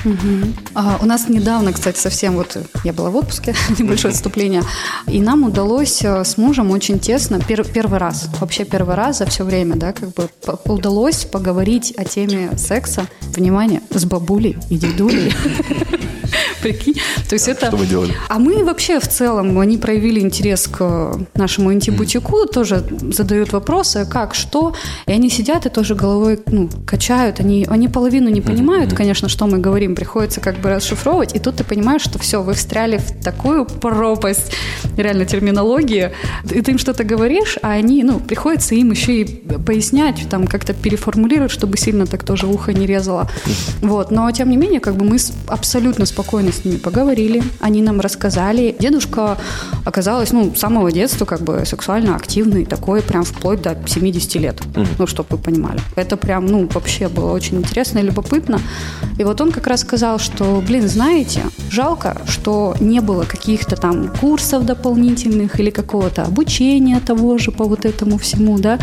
А, 0.73 0.99
У 1.01 1.05
нас 1.05 1.27
недавно, 1.29 1.73
кстати, 1.73 1.99
совсем 1.99 2.35
вот 2.35 2.57
я 2.83 2.93
была 2.93 3.09
в 3.09 3.15
отпуске, 3.15 3.55
небольшое 3.79 4.11
отступление, 4.11 4.63
и 5.07 5.19
нам 5.19 5.43
удалось 5.43 6.01
э, 6.03 6.23
с 6.23 6.37
мужем 6.37 6.71
очень 6.71 6.99
тесно, 6.99 7.35
пер- 7.35 7.69
первый 7.71 7.99
раз, 7.99 8.27
вообще 8.39 8.65
первый 8.65 8.95
раз 8.95 9.19
за 9.19 9.25
все 9.25 9.43
время, 9.43 9.75
да, 9.75 9.93
как 9.93 10.09
бы 10.13 10.29
удалось 10.65 11.25
поговорить 11.25 11.93
о 11.97 12.03
теме 12.03 12.57
секса, 12.57 13.05
внимание, 13.35 13.81
с 13.91 14.05
бабулей 14.05 14.57
и 14.69 14.77
дедулей. 14.77 15.04
Juli. 15.05 15.29
Прикинь, 16.61 16.95
то 17.27 17.35
есть 17.35 17.47
это... 17.47 17.67
Что 17.67 17.77
вы 17.77 17.85
делали? 17.85 18.13
А 18.29 18.39
мы 18.39 18.63
вообще 18.63 18.99
в 18.99 19.07
целом, 19.07 19.57
они 19.59 19.77
проявили 19.77 20.19
интерес 20.19 20.67
к 20.67 21.17
нашему 21.33 21.73
интибутику, 21.73 22.45
тоже 22.45 22.83
задают 23.11 23.53
вопросы, 23.53 24.07
как, 24.09 24.35
что, 24.35 24.75
и 25.05 25.11
они 25.11 25.29
сидят 25.29 25.65
и 25.65 25.69
тоже 25.69 25.95
головой 25.95 26.39
ну, 26.47 26.69
качают, 26.85 27.39
они, 27.39 27.65
они 27.69 27.87
половину 27.87 28.29
не 28.29 28.41
понимают, 28.41 28.93
конечно, 28.93 29.29
что 29.29 29.47
мы 29.47 29.59
говорим, 29.59 29.95
приходится 29.95 30.41
как 30.41 30.59
бы 30.59 30.69
расшифровывать, 30.69 31.35
и 31.35 31.39
тут 31.39 31.57
ты 31.57 31.63
понимаешь, 31.63 32.01
что 32.01 32.19
все, 32.19 32.41
вы 32.41 32.53
встряли 32.53 32.97
в 32.97 33.23
такую 33.23 33.65
пропасть 33.65 34.51
реально 34.97 35.25
терминологии, 35.25 36.11
и 36.49 36.61
ты 36.61 36.71
им 36.71 36.77
что-то 36.77 37.03
говоришь, 37.03 37.57
а 37.61 37.71
они, 37.71 38.03
ну, 38.03 38.19
приходится 38.19 38.75
им 38.75 38.91
еще 38.91 39.21
и 39.21 39.25
пояснять, 39.25 40.27
там 40.29 40.47
как-то 40.47 40.73
переформулировать, 40.73 41.51
чтобы 41.51 41.77
сильно 41.77 42.05
так 42.05 42.23
тоже 42.23 42.47
ухо 42.47 42.73
не 42.73 42.85
резало. 42.85 43.29
Вот, 43.81 44.11
но 44.11 44.29
тем 44.31 44.49
не 44.49 44.57
менее, 44.57 44.79
как 44.79 44.95
бы 44.95 45.05
мы 45.05 45.17
абсолютно 45.47 46.05
спокойно 46.05 46.51
с 46.55 46.65
ними 46.65 46.77
поговорили, 46.77 47.43
они 47.59 47.81
нам 47.81 48.01
рассказали. 48.01 48.75
Дедушка 48.79 49.37
оказалось, 49.85 50.31
ну, 50.31 50.53
с 50.55 50.59
самого 50.59 50.91
детства 50.91 51.25
как 51.25 51.41
бы 51.41 51.63
сексуально 51.65 52.15
активный, 52.15 52.65
такой 52.65 53.01
прям 53.01 53.23
вплоть 53.23 53.61
до 53.61 53.77
70 53.85 54.35
лет, 54.35 54.61
ну, 54.97 55.07
чтобы 55.07 55.29
вы 55.31 55.37
понимали. 55.37 55.79
Это 55.95 56.17
прям, 56.17 56.45
ну, 56.45 56.67
вообще 56.73 57.07
было 57.07 57.31
очень 57.31 57.57
интересно 57.57 57.99
и 57.99 58.03
любопытно. 58.03 58.59
И 59.17 59.23
вот 59.23 59.41
он 59.41 59.51
как 59.51 59.67
раз 59.67 59.81
сказал, 59.81 60.19
что, 60.19 60.63
блин, 60.65 60.87
знаете, 60.87 61.41
жалко, 61.69 62.17
что 62.27 62.75
не 62.79 63.01
было 63.01 63.23
каких-то 63.23 63.75
там 63.75 64.09
курсов 64.09 64.65
дополнительных 64.65 65.59
или 65.59 65.69
какого-то 65.69 66.23
обучения 66.23 66.99
того 66.99 67.37
же 67.37 67.51
по 67.51 67.65
вот 67.65 67.85
этому 67.85 68.17
всему, 68.17 68.57
да, 68.59 68.79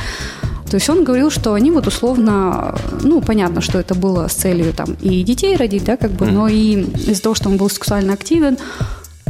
то 0.73 0.77
есть 0.77 0.89
он 0.89 1.05
говорил, 1.05 1.31
что 1.31 1.53
они 1.53 1.71
вот 1.71 1.87
условно, 1.87 2.75
ну, 3.03 3.21
понятно, 3.21 3.61
что 3.61 3.79
это 3.79 3.95
было 3.95 4.27
с 4.27 4.33
целью 4.33 4.73
там 4.73 4.97
и 5.03 5.23
детей 5.23 5.55
родить, 5.55 5.85
да, 5.85 5.99
как 5.99 6.13
бы, 6.13 6.25
но 6.25 6.49
и 6.49 6.81
из-за 7.09 7.21
того, 7.21 7.35
что 7.35 7.51
он 7.51 7.59
был 7.59 7.69
сексуально 7.69 8.15
активен, 8.15 8.57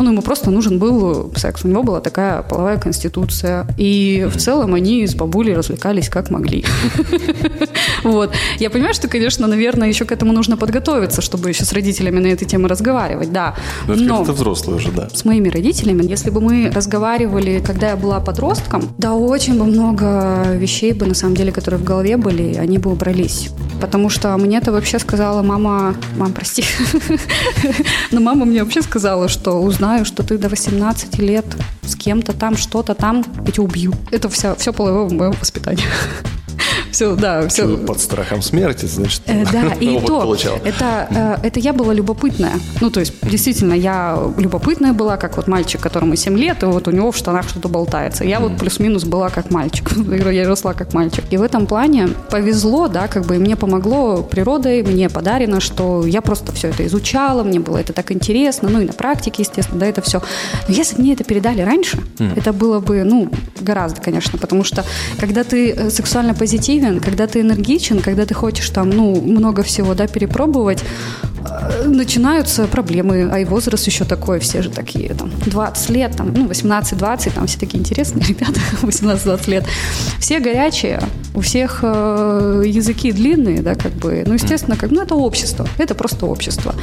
он 0.02 0.08
ему 0.08 0.22
просто 0.22 0.50
нужен 0.50 0.78
был 0.78 1.32
секс. 1.36 1.64
У 1.64 1.68
него 1.68 1.82
была 1.82 2.00
такая 2.00 2.42
половая 2.42 2.76
конституция. 2.78 3.66
И 3.78 4.28
в 4.32 4.36
целом 4.36 4.74
они 4.74 5.06
с 5.06 5.14
бабулей 5.14 5.54
развлекались 5.54 6.08
как 6.08 6.30
могли. 6.30 6.64
Вот. 8.04 8.32
Я 8.58 8.70
понимаю, 8.70 8.94
что, 8.94 9.08
конечно, 9.08 9.46
наверное, 9.46 9.88
еще 9.88 10.04
к 10.04 10.12
этому 10.12 10.32
нужно 10.32 10.56
подготовиться, 10.56 11.22
чтобы 11.22 11.50
еще 11.50 11.64
с 11.64 11.72
родителями 11.72 12.18
на 12.18 12.28
этой 12.28 12.46
теме 12.46 12.66
разговаривать, 12.66 13.32
да. 13.32 13.54
Ну, 13.86 13.94
это 13.94 14.02
Но 14.02 14.16
как-то 14.18 14.32
взрослый 14.32 14.76
уже, 14.76 14.90
да. 14.90 15.08
с 15.12 15.24
моими 15.24 15.48
родителями, 15.48 16.04
если 16.04 16.30
бы 16.30 16.40
мы 16.40 16.70
разговаривали, 16.74 17.62
когда 17.64 17.90
я 17.90 17.96
была 17.96 18.18
подростком, 18.20 18.82
да 18.98 19.14
очень 19.14 19.56
бы 19.56 19.64
много 19.64 20.42
вещей 20.54 20.92
бы, 20.92 21.06
на 21.06 21.14
самом 21.14 21.36
деле, 21.36 21.52
которые 21.52 21.80
в 21.80 21.84
голове 21.84 22.16
были, 22.16 22.54
они 22.54 22.78
бы 22.78 22.90
убрались. 22.90 23.50
Потому 23.82 24.10
что 24.10 24.36
мне 24.36 24.58
это 24.58 24.70
вообще 24.70 25.00
сказала 25.00 25.42
мама... 25.42 25.96
Мам, 26.16 26.32
прости. 26.32 26.64
Но 28.12 28.20
мама 28.20 28.44
мне 28.44 28.62
вообще 28.62 28.80
сказала, 28.80 29.28
что 29.28 29.60
узнаю, 29.60 30.04
что 30.04 30.22
ты 30.22 30.38
до 30.38 30.48
18 30.48 31.18
лет 31.18 31.44
с 31.82 31.96
кем-то 31.96 32.32
там, 32.32 32.56
что-то 32.56 32.94
там, 32.94 33.24
я 33.44 33.50
тебя 33.50 33.64
убью. 33.64 33.92
Это 34.12 34.28
все, 34.28 34.54
все 34.54 34.72
половое 34.72 35.08
в 35.08 35.12
моем 35.12 35.32
воспитании. 35.32 35.82
Все, 36.92 37.16
да, 37.16 37.48
все. 37.48 37.76
Под 37.76 38.00
страхом 38.00 38.42
смерти, 38.42 38.86
значит, 38.86 39.22
Э, 39.26 39.44
Да, 39.52 39.74
и 39.80 40.00
то, 40.00 40.36
это, 40.64 41.38
э, 41.42 41.46
это 41.46 41.60
я 41.60 41.72
была 41.72 41.94
любопытная. 41.94 42.52
Ну, 42.80 42.90
то 42.90 43.00
есть, 43.00 43.14
действительно, 43.22 43.74
я 43.74 44.18
любопытная 44.36 44.92
была, 44.92 45.16
как 45.16 45.36
вот 45.36 45.48
мальчик, 45.48 45.80
которому 45.80 46.16
7 46.16 46.36
лет, 46.38 46.62
и 46.62 46.66
вот 46.66 46.88
у 46.88 46.90
него 46.90 47.10
в 47.10 47.16
штанах 47.16 47.48
что-то 47.48 47.68
болтается. 47.68 48.24
Я 48.24 48.40
вот 48.40 48.58
плюс-минус 48.58 49.04
была 49.04 49.30
как 49.30 49.50
мальчик. 49.50 49.90
Я 50.32 50.48
росла 50.48 50.72
как 50.74 50.94
мальчик. 50.94 51.24
И 51.30 51.36
в 51.36 51.42
этом 51.42 51.66
плане 51.66 52.08
повезло, 52.30 52.88
да, 52.88 53.08
как 53.08 53.24
бы 53.26 53.38
мне 53.38 53.56
помогло 53.56 54.22
природой, 54.22 54.82
мне 54.82 55.08
подарено, 55.08 55.60
что 55.60 56.06
я 56.06 56.20
просто 56.20 56.52
все 56.52 56.68
это 56.68 56.86
изучала, 56.86 57.42
мне 57.42 57.60
было 57.60 57.78
это 57.78 57.92
так 57.92 58.12
интересно, 58.12 58.68
ну 58.70 58.80
и 58.80 58.86
на 58.86 58.92
практике, 58.92 59.42
естественно, 59.42 59.80
да, 59.80 59.86
это 59.86 60.00
все. 60.02 60.22
Но 60.68 60.74
если 60.74 60.96
бы 60.96 61.02
мне 61.02 61.12
это 61.12 61.24
передали 61.24 61.62
раньше, 61.62 61.98
это 62.36 62.52
было 62.52 62.80
бы, 62.80 63.04
ну, 63.04 63.30
гораздо, 63.60 64.00
конечно, 64.00 64.38
потому 64.38 64.64
что 64.64 64.84
когда 65.18 65.44
ты 65.44 65.70
э, 65.70 65.90
сексуально 65.90 66.34
позитивен, 66.34 66.81
когда 67.00 67.26
ты 67.26 67.40
энергичен, 67.40 68.00
когда 68.00 68.26
ты 68.26 68.34
хочешь 68.34 68.68
там, 68.70 68.90
ну, 68.90 69.20
много 69.20 69.62
всего, 69.62 69.94
да, 69.94 70.06
перепробовать, 70.06 70.84
э, 71.44 71.86
начинаются 71.86 72.66
проблемы, 72.66 73.28
а 73.32 73.38
и 73.38 73.44
возраст 73.44 73.86
еще 73.86 74.04
такой, 74.04 74.38
все 74.40 74.62
же 74.62 74.70
такие, 74.70 75.14
там, 75.14 75.30
20 75.46 75.90
лет, 75.90 76.16
там, 76.16 76.32
ну, 76.34 76.46
18-20, 76.46 77.32
там 77.34 77.46
все 77.46 77.58
такие 77.58 77.78
интересные 77.78 78.26
ребята, 78.28 78.60
18-20 78.82 79.50
лет, 79.50 79.64
все 80.18 80.40
горячие, 80.40 81.00
у 81.34 81.40
всех 81.40 81.80
э, 81.82 82.62
языки 82.66 83.12
длинные, 83.12 83.62
да, 83.62 83.74
как 83.74 83.92
бы, 83.92 84.24
ну, 84.26 84.34
естественно, 84.34 84.76
как, 84.76 84.90
ну, 84.90 85.02
это 85.02 85.14
общество, 85.14 85.66
это 85.78 85.94
просто 85.94 86.26
общество. 86.26 86.74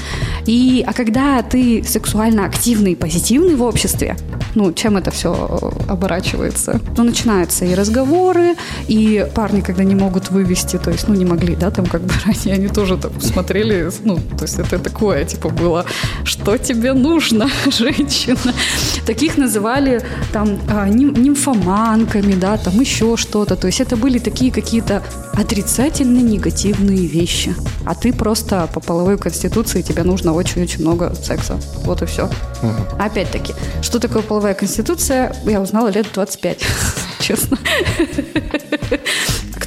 И, 0.46 0.84
а 0.88 0.94
когда 0.94 1.42
ты 1.42 1.84
сексуально 1.84 2.46
активный, 2.46 2.96
позитивный 2.96 3.56
в 3.56 3.64
обществе, 3.64 4.16
ну, 4.56 4.74
чем 4.74 4.98
это 4.98 5.12
все 5.12 5.74
оборачивается? 5.88 6.80
Ну, 6.98 7.04
начинаются 7.04 7.66
и 7.66 7.76
разговоры, 7.76 8.56
и 8.88 9.28
парни, 9.36 9.62
когда 9.62 9.84
не 9.90 9.96
могут 9.96 10.30
вывести, 10.32 10.78
то 10.78 10.92
есть, 10.92 11.08
ну, 11.08 11.16
не 11.16 11.26
могли, 11.26 11.56
да, 11.56 11.72
там 11.72 11.86
как 11.86 12.02
бы 12.02 12.14
ранее, 12.26 12.56
они 12.56 12.68
тоже 12.68 12.98
там 12.98 13.12
смотрели, 13.22 13.90
ну, 14.06 14.18
то 14.38 14.44
есть 14.44 14.60
это 14.60 14.80
такое, 14.80 15.26
типа, 15.26 15.50
было, 15.50 15.86
что 16.24 16.58
тебе 16.58 16.94
нужно, 16.94 17.50
женщина? 17.80 18.54
Таких 19.06 19.38
называли 19.38 20.02
там 20.32 20.60
а, 20.70 20.88
ним- 20.88 21.14
нимфоманками, 21.14 22.34
да, 22.34 22.58
там 22.58 22.80
еще 22.80 23.18
что-то, 23.18 23.56
то 23.56 23.68
есть 23.68 23.82
это 23.82 23.98
были 23.98 24.20
такие 24.20 24.52
какие-то 24.52 25.02
отрицательные, 25.34 26.24
негативные 26.24 27.08
вещи. 27.08 27.56
А 27.86 27.96
ты 27.96 28.14
просто 28.14 28.68
по 28.74 28.80
половой 28.80 29.18
конституции, 29.18 29.82
тебе 29.82 30.04
нужно 30.04 30.34
очень-очень 30.34 30.82
много 30.82 31.14
секса. 31.16 31.60
Вот 31.84 32.02
и 32.02 32.06
все. 32.06 32.30
Опять-таки, 33.00 33.54
что 33.82 34.00
такое 34.00 34.22
половая 34.22 34.54
конституция, 34.54 35.34
я 35.46 35.62
узнала 35.62 35.88
лет 35.88 36.06
в 36.08 36.14
25, 36.14 36.66
честно. 37.20 37.58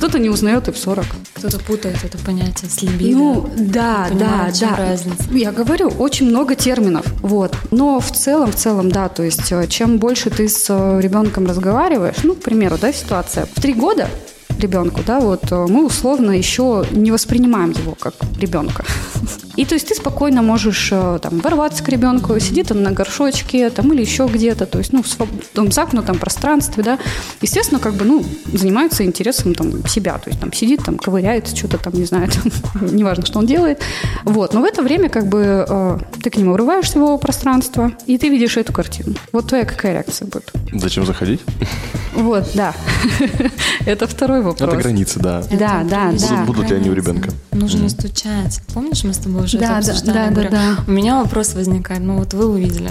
Кто-то 0.02 0.18
не 0.18 0.30
узнает 0.30 0.66
и 0.66 0.72
в 0.72 0.78
40. 0.78 1.06
Кто-то 1.34 1.60
путает 1.60 1.98
это 2.02 2.18
понятие 2.18 2.68
с 2.68 2.82
либидо. 2.82 3.16
Ну, 3.16 3.48
да, 3.56 4.08
да, 4.10 4.50
да. 4.60 4.76
разница. 4.76 5.22
Я 5.30 5.52
говорю, 5.52 5.90
очень 5.90 6.28
много 6.28 6.56
терминов, 6.56 7.06
вот. 7.20 7.56
Но 7.70 8.00
в 8.00 8.10
целом, 8.10 8.50
в 8.50 8.56
целом, 8.56 8.90
да, 8.90 9.08
то 9.08 9.22
есть 9.22 9.52
э, 9.52 9.68
чем 9.68 9.98
больше 9.98 10.30
ты 10.30 10.48
с 10.48 10.66
э, 10.68 11.00
ребенком 11.00 11.46
разговариваешь, 11.46 12.16
ну, 12.24 12.34
к 12.34 12.40
примеру, 12.40 12.78
да, 12.80 12.92
ситуация, 12.92 13.46
в 13.46 13.60
три 13.60 13.74
года 13.74 14.08
ребенку, 14.62 15.00
да, 15.06 15.20
вот 15.20 15.50
э, 15.50 15.66
мы 15.68 15.84
условно 15.84 16.30
еще 16.30 16.84
не 16.90 17.10
воспринимаем 17.10 17.72
его 17.72 17.94
как 17.98 18.14
ребенка. 18.38 18.84
И 19.56 19.64
то 19.66 19.74
есть 19.74 19.88
ты 19.88 19.94
спокойно 19.94 20.42
можешь 20.42 20.88
э, 20.92 21.18
там 21.20 21.40
ворваться 21.40 21.84
к 21.84 21.88
ребенку, 21.88 22.38
сидит 22.40 22.70
он 22.70 22.82
на 22.82 22.90
горшочке 22.90 23.68
там 23.70 23.92
или 23.92 24.00
еще 24.00 24.26
где-то, 24.26 24.66
то 24.66 24.78
есть 24.78 24.92
ну 24.92 25.02
в 25.02 25.16
том 25.52 25.70
замкнутом 25.70 26.18
пространстве, 26.18 26.82
да, 26.82 26.98
естественно, 27.42 27.78
как 27.78 27.94
бы 27.94 28.04
ну 28.04 28.24
занимается 28.52 29.04
интересом 29.04 29.54
там 29.54 29.86
себя, 29.86 30.14
то 30.18 30.30
есть 30.30 30.40
там 30.40 30.52
сидит 30.52 30.84
там 30.84 30.96
ковыряется 30.96 31.54
что-то 31.54 31.78
там 31.78 31.92
не 31.94 32.04
знаю, 32.04 32.30
там, 32.72 32.96
неважно, 32.96 33.26
что 33.26 33.38
он 33.38 33.46
делает, 33.46 33.80
вот. 34.24 34.54
Но 34.54 34.60
в 34.60 34.64
это 34.64 34.82
время 34.82 35.08
как 35.10 35.26
бы 35.26 35.66
э, 35.68 35.98
ты 36.22 36.30
к 36.30 36.36
нему 36.36 36.52
врываешься 36.52 36.98
в 36.98 37.02
его 37.02 37.18
пространство 37.18 37.92
и 38.06 38.16
ты 38.16 38.28
видишь 38.28 38.56
эту 38.56 38.72
картину. 38.72 39.14
Вот 39.32 39.48
твоя 39.48 39.64
какая 39.64 39.92
реакция 39.92 40.26
будет? 40.26 40.50
Зачем 40.72 41.04
заходить? 41.04 41.40
Вот, 42.14 42.50
да. 42.54 42.74
Это 43.86 44.06
второй 44.06 44.40
вопрос. 44.40 44.51
Это 44.60 44.76
границы, 44.76 45.18
да. 45.20 45.42
Да, 45.50 45.82
да, 45.88 46.06
Будут- 46.10 46.28
да. 46.28 46.44
Будут 46.44 46.70
ли 46.70 46.76
они 46.76 46.90
у 46.90 46.94
ребенка? 46.94 47.30
Нужно 47.52 47.88
стучать. 47.88 48.60
Помнишь, 48.74 49.04
мы 49.04 49.12
с 49.14 49.18
тобой 49.18 49.44
уже 49.44 49.58
Да, 49.58 49.78
это 49.78 49.86
да, 49.86 49.92
обсуждали? 49.92 50.14
да, 50.16 50.24
да, 50.26 50.30
говорю, 50.32 50.50
да. 50.50 50.76
У 50.86 50.90
меня 50.90 51.22
вопрос 51.22 51.54
возникает. 51.54 52.00
Ну 52.02 52.18
вот 52.18 52.34
вы 52.34 52.46
увидели. 52.46 52.90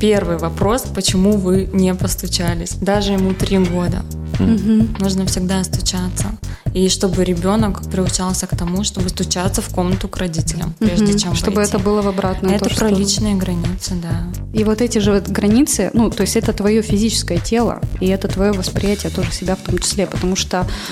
Первый 0.00 0.38
вопрос, 0.38 0.84
почему 0.94 1.36
вы 1.36 1.68
не 1.72 1.94
постучались? 1.94 2.70
Даже 2.80 3.12
ему 3.12 3.34
три 3.34 3.58
года. 3.58 4.02
Нужно 4.38 5.26
всегда 5.26 5.62
стучаться. 5.64 6.26
И 6.72 6.88
чтобы 6.88 7.24
ребенок 7.24 7.82
приучался 7.90 8.46
к 8.46 8.56
тому, 8.56 8.84
чтобы 8.84 9.08
стучаться 9.08 9.60
в 9.60 9.68
комнату 9.70 10.06
к 10.08 10.16
родителям, 10.18 10.72
прежде 10.78 11.06
Мгм. 11.06 11.18
чем 11.18 11.34
Чтобы 11.34 11.56
войти. 11.56 11.70
это 11.74 11.84
было 11.84 12.00
в 12.00 12.06
обратную 12.06 12.54
Это 12.54 12.64
тоже 12.64 12.76
про 12.76 12.86
сторону. 12.86 13.04
личные 13.04 13.34
границы, 13.34 13.94
да. 14.00 14.28
И 14.52 14.62
вот 14.62 14.80
эти 14.80 14.98
же 14.98 15.10
вот 15.12 15.28
границы, 15.28 15.90
ну, 15.94 16.10
то 16.10 16.20
есть 16.22 16.36
это 16.36 16.52
твое 16.52 16.80
физическое 16.82 17.38
тело, 17.38 17.80
и 18.00 18.06
это 18.06 18.28
твое 18.28 18.52
восприятие 18.52 19.10
тоже 19.10 19.32
себя 19.32 19.56
в 19.56 19.68
том 19.68 19.78
числе, 19.80 20.06
потому 20.06 20.36
что 20.36 20.64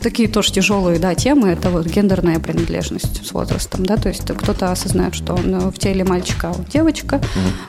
такие 0.00 0.28
тоже 0.28 0.52
тяжелые, 0.52 0.98
да, 0.98 1.14
темы, 1.14 1.48
это 1.48 1.70
вот 1.70 1.86
гендерная 1.86 2.38
принадлежность 2.38 3.26
с 3.26 3.32
возрастом, 3.32 3.84
да, 3.84 3.96
то 3.96 4.08
есть 4.08 4.24
кто-то 4.24 4.72
осознает, 4.72 5.14
что 5.14 5.34
он 5.34 5.70
в 5.70 5.78
теле 5.78 6.04
мальчика, 6.04 6.48
а 6.48 6.52
он 6.52 6.64
девочка, 6.72 7.20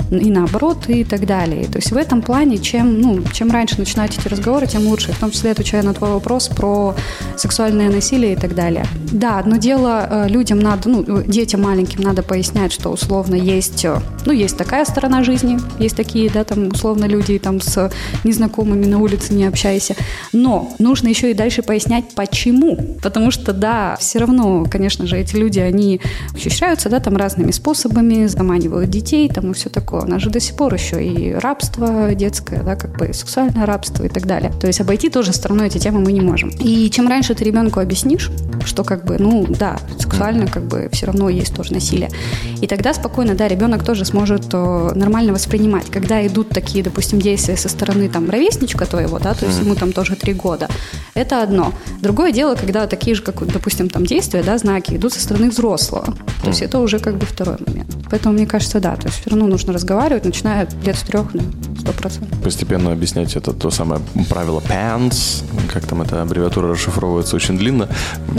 и 0.09 0.29
наоборот, 0.29 0.87
и 0.87 1.03
так 1.03 1.25
далее. 1.25 1.65
То 1.65 1.77
есть 1.77 1.91
в 1.91 1.97
этом 1.97 2.21
плане, 2.21 2.57
чем, 2.57 2.99
ну, 2.99 3.21
чем 3.33 3.51
раньше 3.51 3.77
начинать 3.77 4.17
эти 4.17 4.27
разговоры, 4.27 4.67
тем 4.67 4.87
лучше, 4.87 5.11
в 5.11 5.19
том 5.19 5.31
числе 5.31 5.51
отвечая 5.51 5.83
на 5.83 5.93
твой 5.93 6.11
вопрос 6.11 6.47
про 6.47 6.95
сексуальное 7.37 7.89
насилие 7.89 8.33
и 8.33 8.35
так 8.35 8.55
далее. 8.55 8.85
Да, 9.11 9.39
одно 9.39 9.57
дело, 9.57 10.07
э, 10.09 10.27
людям 10.29 10.59
надо, 10.59 10.89
ну, 10.89 11.23
детям 11.23 11.61
маленьким 11.61 12.01
надо 12.01 12.23
пояснять, 12.23 12.71
что 12.71 12.89
условно 12.89 13.35
есть, 13.35 13.85
э, 13.85 13.99
ну, 14.25 14.31
есть 14.31 14.57
такая 14.57 14.85
сторона 14.85 15.23
жизни, 15.23 15.59
есть 15.79 15.95
такие, 15.95 16.29
да, 16.29 16.43
там, 16.43 16.69
условно, 16.69 17.05
люди 17.05 17.37
там 17.39 17.59
с 17.61 17.91
незнакомыми 18.23 18.85
на 18.85 18.99
улице 18.99 19.33
не 19.33 19.45
общайся. 19.45 19.95
Но 20.33 20.73
нужно 20.79 21.07
еще 21.07 21.31
и 21.31 21.33
дальше 21.33 21.61
пояснять, 21.61 22.13
почему. 22.21 22.77
Потому 23.01 23.31
что, 23.31 23.51
да, 23.51 23.95
все 23.99 24.19
равно, 24.19 24.65
конечно 24.69 25.07
же, 25.07 25.17
эти 25.17 25.35
люди, 25.35 25.59
они 25.59 26.01
ухищряются, 26.33 26.89
да, 26.89 26.99
там 26.99 27.17
разными 27.17 27.51
способами, 27.51 28.27
заманивают 28.27 28.89
детей, 28.89 29.27
там 29.27 29.51
и 29.51 29.53
все 29.53 29.69
такое. 29.69 30.01
У 30.01 30.07
нас 30.07 30.21
же 30.21 30.29
до 30.29 30.39
сих 30.39 30.55
пор 30.55 30.73
еще 30.73 31.03
и 31.03 31.33
рабство 31.33 32.13
детское, 32.13 32.61
да, 32.61 32.75
как 32.75 32.97
бы 32.97 33.11
сексуальное 33.13 33.65
рабство 33.65 34.03
и 34.03 34.09
так 34.09 34.27
далее. 34.27 34.51
То 34.59 34.67
есть 34.67 34.81
обойти 34.81 35.09
тоже 35.09 35.33
стороной 35.33 35.67
эти 35.67 35.79
темы 35.79 35.99
мы 35.99 36.11
не 36.11 36.21
можем. 36.21 36.49
И 36.59 36.89
чем 36.91 37.07
раньше 37.07 37.33
ты 37.33 37.43
ребенку 37.43 37.79
объяснишь, 37.79 38.29
что 38.65 38.83
как 38.83 39.05
бы, 39.05 39.17
ну, 39.17 39.45
да, 39.47 39.79
сексуально 39.97 40.45
как 40.45 40.63
бы 40.63 40.89
все 40.91 41.07
равно 41.07 41.29
есть 41.29 41.55
тоже 41.55 41.73
насилие. 41.73 42.09
И 42.61 42.67
тогда 42.67 42.93
спокойно, 42.93 43.33
да, 43.33 43.47
ребенок 43.47 43.83
тоже 43.83 44.05
сможет 44.05 44.45
э, 44.53 44.91
нормально 44.93 45.33
воспринимать. 45.33 45.89
Когда 45.89 46.25
идут 46.27 46.49
такие, 46.49 46.83
допустим, 46.83 47.19
действия 47.19 47.57
со 47.57 47.67
стороны 47.69 48.09
там 48.09 48.29
ровесничка 48.29 48.85
твоего, 48.85 49.17
да, 49.17 49.33
то 49.33 49.45
есть 49.47 49.59
ему 49.59 49.75
там 49.75 49.91
тоже 49.91 50.15
три 50.15 50.33
года, 50.33 50.67
это 51.15 51.41
одно. 51.43 51.73
Другое 51.99 52.10
другое 52.11 52.33
дело, 52.33 52.55
когда 52.55 52.87
такие 52.87 53.15
же, 53.15 53.21
как, 53.21 53.45
допустим, 53.47 53.87
там 53.87 54.05
действия, 54.05 54.43
да, 54.43 54.57
знаки 54.57 54.95
идут 54.95 55.13
со 55.13 55.21
стороны 55.21 55.49
взрослого. 55.49 56.13
То 56.43 56.49
есть 56.49 56.61
это 56.61 56.79
уже 56.79 56.99
как 56.99 57.15
бы 57.15 57.25
второй 57.25 57.55
момент. 57.65 57.95
Поэтому 58.09 58.33
мне 58.33 58.45
кажется, 58.45 58.81
да, 58.81 58.97
то 58.97 59.07
есть 59.07 59.21
все 59.21 59.29
равно 59.29 59.47
нужно 59.47 59.71
разговаривать, 59.71 60.25
начиная 60.25 60.67
лет 60.83 60.97
с 60.97 61.03
трех, 61.03 61.31
да, 61.31 61.41
сто 61.79 61.93
процентов. 61.93 62.37
Постепенно 62.43 62.91
объяснять 62.91 63.37
это 63.37 63.53
то 63.53 63.71
самое 63.71 64.01
правило 64.29 64.59
PANTS, 64.59 65.43
как 65.73 65.85
там 65.85 66.01
эта 66.01 66.21
аббревиатура 66.21 66.67
расшифровывается 66.67 67.37
очень 67.37 67.57
длинно. 67.57 67.87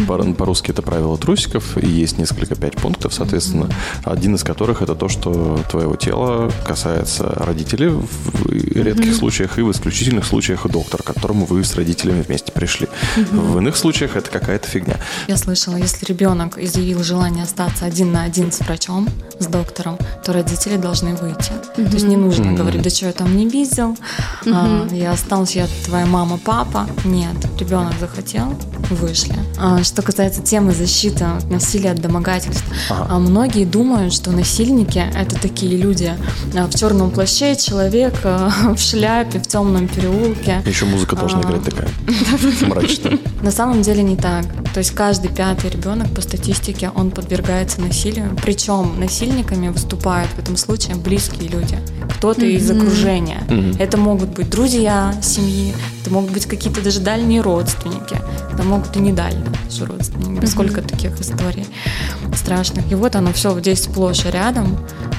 По- 0.06 0.18
По-русски 0.34 0.70
это 0.72 0.82
правило 0.82 1.16
трусиков, 1.16 1.78
и 1.82 1.86
есть 1.86 2.18
несколько 2.18 2.54
пять 2.54 2.76
пунктов, 2.76 3.14
соответственно. 3.14 3.70
Один 4.04 4.34
из 4.34 4.42
которых 4.44 4.82
это 4.82 4.94
то, 4.94 5.08
что 5.08 5.58
твоего 5.70 5.96
тела 5.96 6.52
касается 6.66 7.24
родителей 7.36 7.88
в 7.88 8.46
редких 8.74 9.14
случаях 9.14 9.58
и 9.58 9.62
в 9.62 9.70
исключительных 9.70 10.26
случаях 10.26 10.68
доктор, 10.68 11.02
к 11.02 11.06
которому 11.06 11.46
вы 11.46 11.64
с 11.64 11.74
родителями 11.74 12.20
вместе 12.20 12.52
пришли. 12.52 12.86
В 13.30 13.61
иных 13.62 13.76
случаях 13.76 14.16
это 14.16 14.30
какая-то 14.30 14.68
фигня. 14.68 14.96
Я 15.28 15.36
слышала, 15.36 15.76
если 15.76 16.04
ребенок 16.06 16.58
изъявил 16.58 17.02
желание 17.02 17.44
остаться 17.44 17.84
один 17.84 18.12
на 18.12 18.24
один 18.24 18.50
с 18.52 18.60
врачом, 18.60 19.08
с 19.38 19.46
доктором, 19.46 19.98
то 20.24 20.32
родители 20.32 20.76
должны 20.76 21.14
выйти. 21.14 21.52
То 21.76 21.82
есть 21.82 22.06
не 22.06 22.16
нужно 22.16 22.52
говорить, 22.52 22.82
да 22.82 22.90
что 22.90 23.06
я 23.06 23.12
там 23.12 23.36
не 23.36 23.48
видел, 23.48 23.96
а, 24.46 24.86
я 24.90 25.12
остался, 25.12 25.60
я 25.60 25.68
твоя 25.86 26.06
мама, 26.06 26.38
папа. 26.44 26.86
Нет, 27.04 27.36
ребенок 27.58 27.94
захотел, 28.00 28.54
вышли. 28.90 29.34
А, 29.58 29.82
что 29.84 30.02
касается 30.02 30.42
темы 30.42 30.72
защиты 30.72 31.24
от 31.24 31.48
насилия, 31.50 31.92
от 31.92 32.00
домогательств, 32.00 32.64
а, 32.90 33.18
многие 33.18 33.64
думают, 33.64 34.12
что 34.12 34.32
насильники 34.32 34.98
это 35.14 35.36
такие 35.40 35.76
люди 35.76 36.12
а, 36.56 36.66
в 36.66 36.74
черном 36.74 37.10
плаще, 37.10 37.54
человек 37.56 38.14
а, 38.24 38.50
в 38.76 38.78
шляпе, 38.80 39.38
в 39.38 39.46
темном 39.46 39.86
переулке. 39.88 40.62
Еще 40.66 40.84
музыка 40.84 41.14
должна 41.16 41.40
А. 41.40 41.42
играть 41.42 41.64
такая 41.64 41.88
мрачная. 42.68 43.18
На 43.42 43.50
самом 43.52 43.82
деле 43.82 44.02
не 44.02 44.16
так. 44.16 44.44
То 44.74 44.78
есть 44.78 44.92
каждый 44.92 45.30
пятый 45.30 45.70
ребенок 45.70 46.08
по 46.14 46.20
статистике 46.20 46.90
он 46.94 47.10
подвергается 47.10 47.80
насилию. 47.80 48.36
Причем 48.42 48.98
насильниками 48.98 49.68
выступают 49.68 50.30
в 50.32 50.38
этом 50.38 50.56
случае 50.56 50.96
близкие 50.96 51.48
люди. 51.48 51.78
Кто-то 52.16 52.44
из 52.46 52.70
окружения. 52.70 53.42
Это 53.78 53.96
могут 53.96 54.30
быть 54.30 54.50
друзья 54.50 55.14
семьи, 55.22 55.74
это 56.00 56.12
могут 56.12 56.32
быть 56.32 56.46
какие-то 56.46 56.82
даже 56.82 57.00
дальние 57.00 57.40
родственники. 57.40 58.16
Это 58.52 58.62
могут 58.62 58.96
и 58.96 59.00
не 59.00 59.12
дальние 59.12 59.44
родственники. 59.80 60.44
Сколько 60.46 60.82
таких 60.82 61.20
историй 61.20 61.66
страшных. 62.36 62.90
И 62.90 62.94
вот 62.94 63.16
оно 63.16 63.32
все 63.32 63.58
здесь 63.58 63.84
сплошь 63.84 64.24
и 64.24 64.30
рядом. 64.30 64.78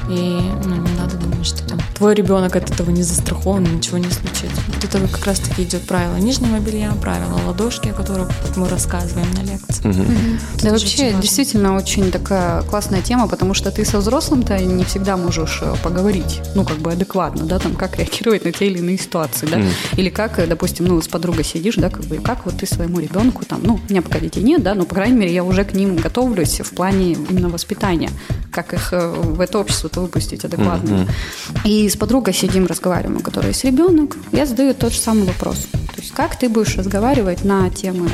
И 0.09 0.39
ну, 0.65 0.75
не 0.75 0.92
надо 1.03 1.17
думать, 1.17 1.45
что 1.45 1.63
там 1.67 1.79
твой 1.95 2.15
ребенок 2.15 2.55
от 2.55 2.69
этого 2.71 2.89
не 2.89 3.03
застрахован, 3.03 3.63
ничего 3.63 3.97
не 3.97 4.09
случится. 4.09 4.61
Вот 4.67 4.83
это 4.83 4.99
как 5.07 5.25
раз 5.25 5.39
таки 5.39 5.63
идет 5.63 5.81
правило 5.83 6.15
нижнего 6.15 6.59
белья, 6.59 6.91
правило 7.01 7.39
ладошки, 7.45 7.89
о 7.89 7.93
которых 7.93 8.29
мы 8.55 8.69
рассказываем 8.69 9.27
на 9.33 9.41
лекции. 9.41 9.83
Да 9.83 10.69
тоже 10.69 10.71
вообще 10.71 11.07
очень 11.07 11.21
действительно 11.21 11.75
очень 11.75 12.11
такая 12.11 12.61
классная 12.63 13.01
тема, 13.01 13.27
потому 13.27 13.53
что 13.53 13.71
ты 13.71 13.83
со 13.85 13.99
взрослым-то 13.99 14.57
не 14.59 14.83
всегда 14.85 15.17
можешь 15.17 15.59
э, 15.61 15.75
поговорить, 15.83 16.41
ну 16.55 16.63
как 16.63 16.77
бы 16.77 16.91
адекватно, 16.91 17.45
да, 17.45 17.59
там 17.59 17.75
как 17.75 17.97
реагировать 17.97 18.45
на 18.45 18.51
те 18.51 18.67
или 18.67 18.79
иные 18.79 18.97
ситуации, 18.97 19.47
да, 19.47 19.61
или 19.97 20.09
как, 20.09 20.39
э, 20.39 20.47
допустим, 20.47 20.85
ну 20.85 21.01
с 21.01 21.07
подругой 21.07 21.43
сидишь, 21.43 21.75
да, 21.75 21.89
как 21.89 22.05
бы 22.05 22.17
как 22.17 22.45
вот 22.45 22.57
ты 22.57 22.65
своему 22.65 22.99
ребенку 22.99 23.43
там, 23.45 23.61
ну 23.63 23.79
у 23.87 23.91
меня 23.91 24.01
пока 24.01 24.19
детей 24.19 24.41
нет, 24.41 24.63
да, 24.63 24.73
но 24.73 24.85
по 24.85 24.95
крайней 24.95 25.17
мере 25.17 25.33
я 25.33 25.43
уже 25.43 25.65
к 25.65 25.73
ним 25.73 25.97
готовлюсь 25.97 26.61
в 26.61 26.73
плане 26.75 27.13
именно 27.13 27.49
воспитания, 27.49 28.09
как 28.51 28.73
их 28.73 28.93
э, 28.93 29.09
в 29.09 29.41
это 29.41 29.59
общество-то 29.59 30.01
выпустить 30.01 30.45
адекватно. 30.45 30.92
И 31.65 31.89
с 31.89 31.95
подругой 31.95 32.34
сидим, 32.34 32.65
разговариваем, 32.65 33.17
у 33.17 33.21
которой 33.21 33.47
есть 33.47 33.63
ребенок, 33.63 34.17
я 34.32 34.45
задаю 34.45 34.73
тот 34.73 34.93
же 34.93 34.99
самый 34.99 35.23
вопрос, 35.23 35.67
то 35.71 36.01
есть 36.01 36.12
как 36.12 36.38
ты 36.38 36.49
будешь 36.49 36.75
разговаривать 36.77 37.43
на 37.43 37.69
темы 37.69 38.10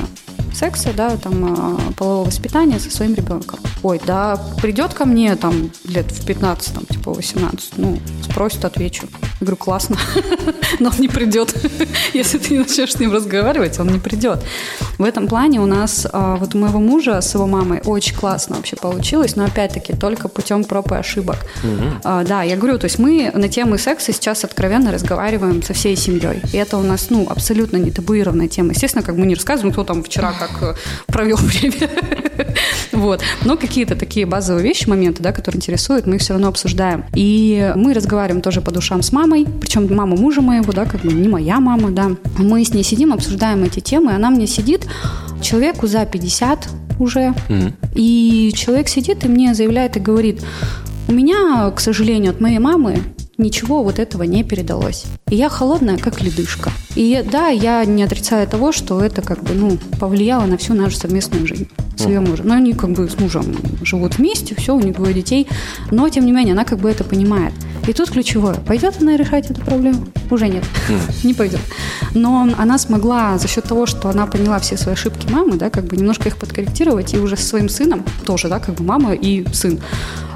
секса, 0.54 0.92
да, 0.96 1.18
там, 1.18 1.90
э, 1.90 1.94
полового 1.94 2.26
воспитания 2.26 2.80
со 2.80 2.92
своим 2.92 3.14
ребенком. 3.14 3.60
Ой, 3.84 4.00
да, 4.06 4.40
придет 4.62 4.94
ко 4.94 5.06
мне 5.06 5.36
там 5.36 5.72
лет 5.86 6.12
в 6.12 6.26
15, 6.26 6.74
там, 6.74 6.86
типа 6.86 7.14
18, 7.14 7.78
ну, 7.78 8.00
спросит, 8.24 8.66
отвечу. 8.66 9.08
Я 9.40 9.46
говорю, 9.46 9.58
классно, 9.58 9.98
но 10.80 10.90
он 10.90 10.96
не 11.00 11.08
придет. 11.08 11.56
Если 12.14 12.38
ты 12.38 12.54
не 12.54 12.60
начнешь 12.60 12.94
с 12.94 13.00
ним 13.00 13.14
разговаривать, 13.14 13.80
он 13.80 13.88
не 13.88 14.00
придет. 14.00 14.44
В 14.98 15.04
этом 15.04 15.28
плане 15.28 15.62
у 15.62 15.66
нас, 15.66 16.08
а, 16.12 16.36
вот 16.36 16.56
у 16.56 16.58
моего 16.58 16.80
мужа 16.80 17.22
с 17.22 17.34
его 17.34 17.48
мамой 17.48 17.82
очень 17.86 18.16
классно 18.16 18.58
вообще 18.58 18.76
получилось, 18.76 19.36
но 19.36 19.46
опять-таки 19.46 19.94
только 19.94 20.28
путем 20.28 20.64
проб 20.64 20.92
и 20.92 20.96
ошибок. 20.96 21.38
А, 22.04 22.24
Да, 22.24 22.44
я 22.44 22.58
говорю, 22.58 22.78
то 22.78 22.86
есть 22.86 23.00
мы 23.00 23.32
на 23.34 23.48
темы 23.48 23.78
секса 23.78 24.12
сейчас 24.14 24.44
откровенно 24.44 24.92
разговариваем 24.92 25.64
со 25.64 25.74
всей 25.74 25.96
семьей. 25.96 26.42
И 26.54 26.58
это 26.58 26.78
у 26.78 26.84
нас, 26.84 27.10
ну, 27.10 27.28
абсолютно 27.30 27.78
не 27.78 27.92
табуированная 27.92 28.48
тема. 28.48 28.72
Естественно, 28.72 29.04
как 29.04 29.16
мы 29.16 29.26
не 29.26 29.36
рассказываем, 29.36 29.74
кто 29.74 29.84
там 29.84 30.04
вчера 30.04 30.34
как 30.39 30.52
э, 30.62 30.75
провел 31.08 31.38
время. 31.41 31.89
Вот. 32.91 33.21
Но 33.43 33.58
какие-то 33.58 33.95
такие 33.95 34.25
базовые 34.25 34.63
вещи, 34.63 34.88
моменты, 34.88 35.21
да, 35.21 35.32
которые 35.32 35.58
интересуют, 35.58 36.06
мы 36.06 36.15
их 36.15 36.21
все 36.21 36.34
равно 36.34 36.47
обсуждаем. 36.47 37.06
И 37.13 37.71
мы 37.75 37.93
разговариваем 37.93 38.41
тоже 38.41 38.62
по 38.62 38.71
душам 38.71 39.02
с 39.02 39.12
мамой, 39.12 39.45
причем 39.62 39.93
мама 39.93 40.15
мужа 40.15 40.41
моего, 40.41 40.73
да, 40.73 40.86
как 40.86 41.02
бы 41.02 41.12
не 41.12 41.28
моя 41.28 41.60
мама, 41.60 41.91
да. 41.91 42.12
Мы 42.38 42.63
с 42.63 42.73
ней 42.73 42.84
сидим, 42.84 43.13
обсуждаем 43.13 43.63
эти 43.63 43.80
темы, 43.80 44.13
она 44.13 44.30
мне 44.30 44.47
сидит, 44.47 44.88
человеку 45.41 45.88
за 45.88 46.06
50 46.06 46.69
уже, 46.99 47.34
и 47.95 48.52
человек 48.56 48.89
сидит 48.89 49.23
и 49.23 49.28
мне 49.28 49.54
заявляет 49.54 49.97
и 49.97 49.99
говорит, 49.99 50.43
у 51.08 51.12
меня, 51.12 51.71
к 51.71 51.80
сожалению, 51.80 52.32
от 52.32 52.41
моей 52.41 52.60
мамы 52.60 53.02
ничего 53.39 53.84
вот 53.84 53.97
этого 53.97 54.23
не 54.23 54.43
передалось. 54.43 55.06
И 55.30 55.36
я 55.36 55.49
холодная, 55.49 55.97
как 55.97 56.21
ледышка. 56.21 56.71
И 56.95 57.25
да, 57.32 57.47
я 57.47 57.84
не 57.86 58.04
отрицаю 58.04 58.47
того, 58.47 58.71
что 58.71 59.02
это 59.02 59.21
как 59.21 59.43
бы, 59.43 59.54
ну, 59.54 59.78
повлияло 59.99 60.45
на 60.45 60.58
всю 60.58 60.73
нашу 60.73 60.97
совместную 60.97 61.47
жизнь 61.47 61.67
с 61.95 62.06
ее 62.06 62.19
мужем. 62.19 62.47
Но 62.47 62.56
они 62.56 62.73
как 62.73 62.91
бы 62.91 63.10
с 63.10 63.19
мужем 63.19 63.56
живут 63.84 64.17
вместе, 64.17 64.56
все, 64.56 64.75
у 64.75 64.80
них 64.80 64.95
двое 64.95 65.13
детей. 65.13 65.47
Но, 65.91 66.08
тем 66.10 66.25
не 66.25 66.32
менее, 66.32 66.54
она 66.54 66.65
как 66.65 66.80
бы 66.80 66.89
это 66.89 67.04
понимает. 67.04 67.54
И 67.88 67.93
тут 67.93 68.12
ключевое. 68.12 68.56
Пойдет 68.56 68.95
она 69.02 69.17
решать 69.17 69.49
эту 69.49 69.62
проблему? 69.62 70.06
Уже 70.30 70.47
нет. 70.47 70.63
Не 71.23 71.34
пойдет. 71.34 71.62
Но 72.13 72.47
она 72.58 72.78
смогла 72.78 73.38
за 73.38 73.47
счет 73.47 73.63
того, 73.63 73.86
что 73.86 74.10
она 74.10 74.28
поняла 74.28 74.60
все 74.60 74.78
свои 74.78 74.93
ошибки 74.93 75.32
мамы, 75.32 75.58
да, 75.58 75.69
как 75.69 75.86
бы 75.86 75.97
немножко 75.97 76.30
их 76.30 76.38
подкорректировать, 76.38 77.13
и 77.13 77.17
уже 77.17 77.36
со 77.36 77.45
своим 77.45 77.69
сыном 77.69 78.04
тоже, 78.25 78.47
да, 78.47 78.60
как 78.60 78.75
бы 78.75 78.84
мама 78.84 79.13
и 79.13 79.45
сын. 79.54 79.80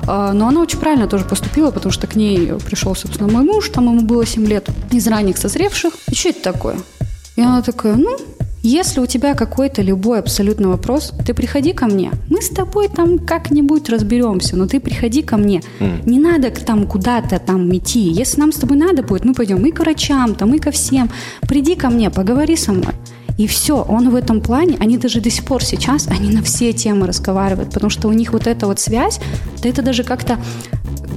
А, 0.08 0.34
Но 0.34 0.48
она 0.48 0.62
очень 0.62 0.80
правильно 0.80 1.08
тоже 1.08 1.26
поступила, 1.26 1.72
потому 1.72 1.92
что 1.92 2.08
к 2.08 2.16
ней 2.16 2.54
пришел, 2.66 2.93
собственно, 2.96 3.32
мой 3.32 3.44
муж, 3.44 3.70
там 3.70 3.86
ему 3.86 4.02
было 4.02 4.26
7 4.26 4.46
лет, 4.46 4.70
из 4.92 5.08
ранних 5.08 5.38
созревших. 5.38 5.94
И 6.10 6.16
что 6.16 6.30
это 6.30 6.42
такое? 6.42 6.78
И 7.36 7.42
она 7.42 7.62
такая, 7.62 7.96
ну, 7.96 8.18
если 8.64 9.02
у 9.02 9.06
тебя 9.06 9.34
какой-то 9.34 9.82
любой 9.82 10.20
абсолютно 10.20 10.70
вопрос, 10.70 11.14
ты 11.26 11.34
приходи 11.34 11.74
ко 11.74 11.86
мне. 11.86 12.12
Мы 12.30 12.42
с 12.42 12.48
тобой 12.48 12.88
там 12.88 13.20
как-нибудь 13.20 13.90
разберемся, 13.90 14.56
но 14.56 14.68
ты 14.68 14.80
приходи 14.80 15.22
ко 15.22 15.36
мне. 15.36 15.62
Не 16.06 16.18
надо 16.18 16.50
там 16.50 16.88
куда-то 16.88 17.40
там 17.40 17.76
идти. 17.76 18.00
Если 18.00 18.40
нам 18.40 18.54
с 18.54 18.56
тобой 18.56 18.78
надо 18.78 19.04
будет, 19.04 19.26
мы 19.26 19.34
пойдем 19.34 19.66
и 19.66 19.72
к 19.72 19.82
врачам, 19.82 20.34
там, 20.34 20.56
и 20.56 20.60
ко 20.60 20.72
всем. 20.72 21.10
Приди 21.42 21.76
ко 21.76 21.90
мне, 21.90 22.10
поговори 22.10 22.56
со 22.56 22.72
мной. 22.72 22.94
И 23.38 23.48
все, 23.48 23.82
он 23.82 24.12
в 24.12 24.16
этом 24.16 24.40
плане, 24.40 24.78
они 24.80 24.98
даже 24.98 25.20
до 25.20 25.30
сих 25.30 25.44
пор 25.44 25.64
сейчас, 25.64 26.08
они 26.08 26.30
на 26.30 26.42
все 26.44 26.72
темы 26.72 27.08
разговаривают, 27.08 27.74
потому 27.74 27.90
что 27.90 28.08
у 28.08 28.14
них 28.14 28.32
вот 28.32 28.48
эта 28.48 28.68
вот 28.68 28.80
связь, 28.80 29.20
да 29.62 29.70
это 29.70 29.82
даже 29.82 30.04
как-то 30.04 30.38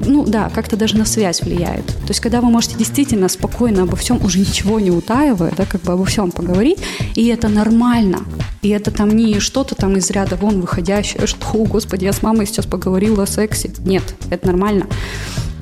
ну 0.07 0.25
да, 0.25 0.51
как-то 0.55 0.77
даже 0.77 0.97
на 0.97 1.05
связь 1.05 1.42
влияет. 1.42 1.87
То 1.87 2.09
есть, 2.09 2.21
когда 2.21 2.40
вы 2.40 2.49
можете 2.49 2.77
действительно 2.77 3.29
спокойно 3.29 3.83
обо 3.83 3.97
всем, 3.97 4.25
уже 4.25 4.38
ничего 4.38 4.81
не 4.81 4.90
утаивая, 4.90 5.53
да, 5.57 5.64
как 5.66 5.83
бы 5.83 5.92
обо 5.92 6.05
всем 6.05 6.31
поговорить, 6.31 6.79
и 7.14 7.27
это 7.27 7.49
нормально. 7.49 8.21
И 8.62 8.69
это 8.71 8.90
там 8.90 9.11
не 9.11 9.38
что-то 9.40 9.75
там 9.75 9.97
из 9.97 10.11
ряда 10.11 10.37
вон 10.37 10.61
выходящее, 10.61 11.27
что, 11.27 11.47
о, 11.53 11.64
господи, 11.64 12.05
я 12.05 12.12
с 12.12 12.23
мамой 12.23 12.47
сейчас 12.47 12.66
поговорила 12.66 13.25
о 13.25 13.27
сексе. 13.27 13.71
Нет, 13.85 14.03
это 14.31 14.47
нормально. 14.47 14.87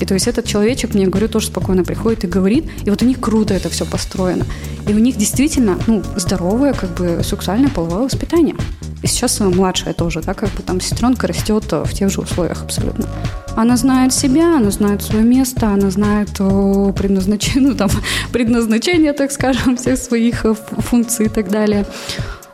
И 0.01 0.07
то 0.07 0.15
есть 0.15 0.27
этот 0.27 0.45
человечек, 0.45 0.95
мне 0.95 1.07
говорю, 1.07 1.29
тоже 1.29 1.47
спокойно 1.47 1.85
приходит 1.85 2.25
и 2.25 2.27
говорит, 2.27 2.65
и 2.85 2.91
вот 2.91 3.03
у 3.03 3.05
них 3.05 3.21
круто 3.21 3.55
это 3.55 3.69
все 3.69 3.87
построено. 3.87 4.45
И 4.89 4.93
у 4.93 4.99
них 4.99 5.17
действительно, 5.17 5.79
ну, 5.87 6.03
здоровое, 6.17 6.73
как 6.73 6.95
бы, 6.95 7.23
сексуальное 7.23 7.71
половое 7.71 8.05
воспитание. 8.05 8.57
И 9.05 9.07
сейчас 9.07 9.39
э, 9.43 9.45
младшая 9.45 9.93
тоже, 9.93 10.23
да, 10.23 10.33
как 10.33 10.49
бы 10.53 10.63
там 10.63 10.81
сестренка 10.81 11.27
растет 11.27 11.65
э, 11.73 11.85
в 11.85 11.93
тех 11.93 12.11
же 12.11 12.23
условиях 12.23 12.63
абсолютно. 12.63 13.07
Она 13.55 13.77
знает 13.77 14.15
себя, 14.15 14.57
она 14.57 14.71
знает 14.71 15.03
свое 15.03 15.23
место, 15.23 15.69
она 15.69 15.91
знает 15.91 16.41
о 16.41 16.91
предназначении, 16.93 17.67
ну, 17.69 17.75
там, 17.75 17.91
предназначение, 18.33 19.13
так 19.13 19.31
скажем, 19.31 19.77
всех 19.77 19.99
своих 19.99 20.47
э, 20.47 20.55
функций 20.55 21.27
и 21.27 21.29
так 21.29 21.51
далее. 21.51 21.85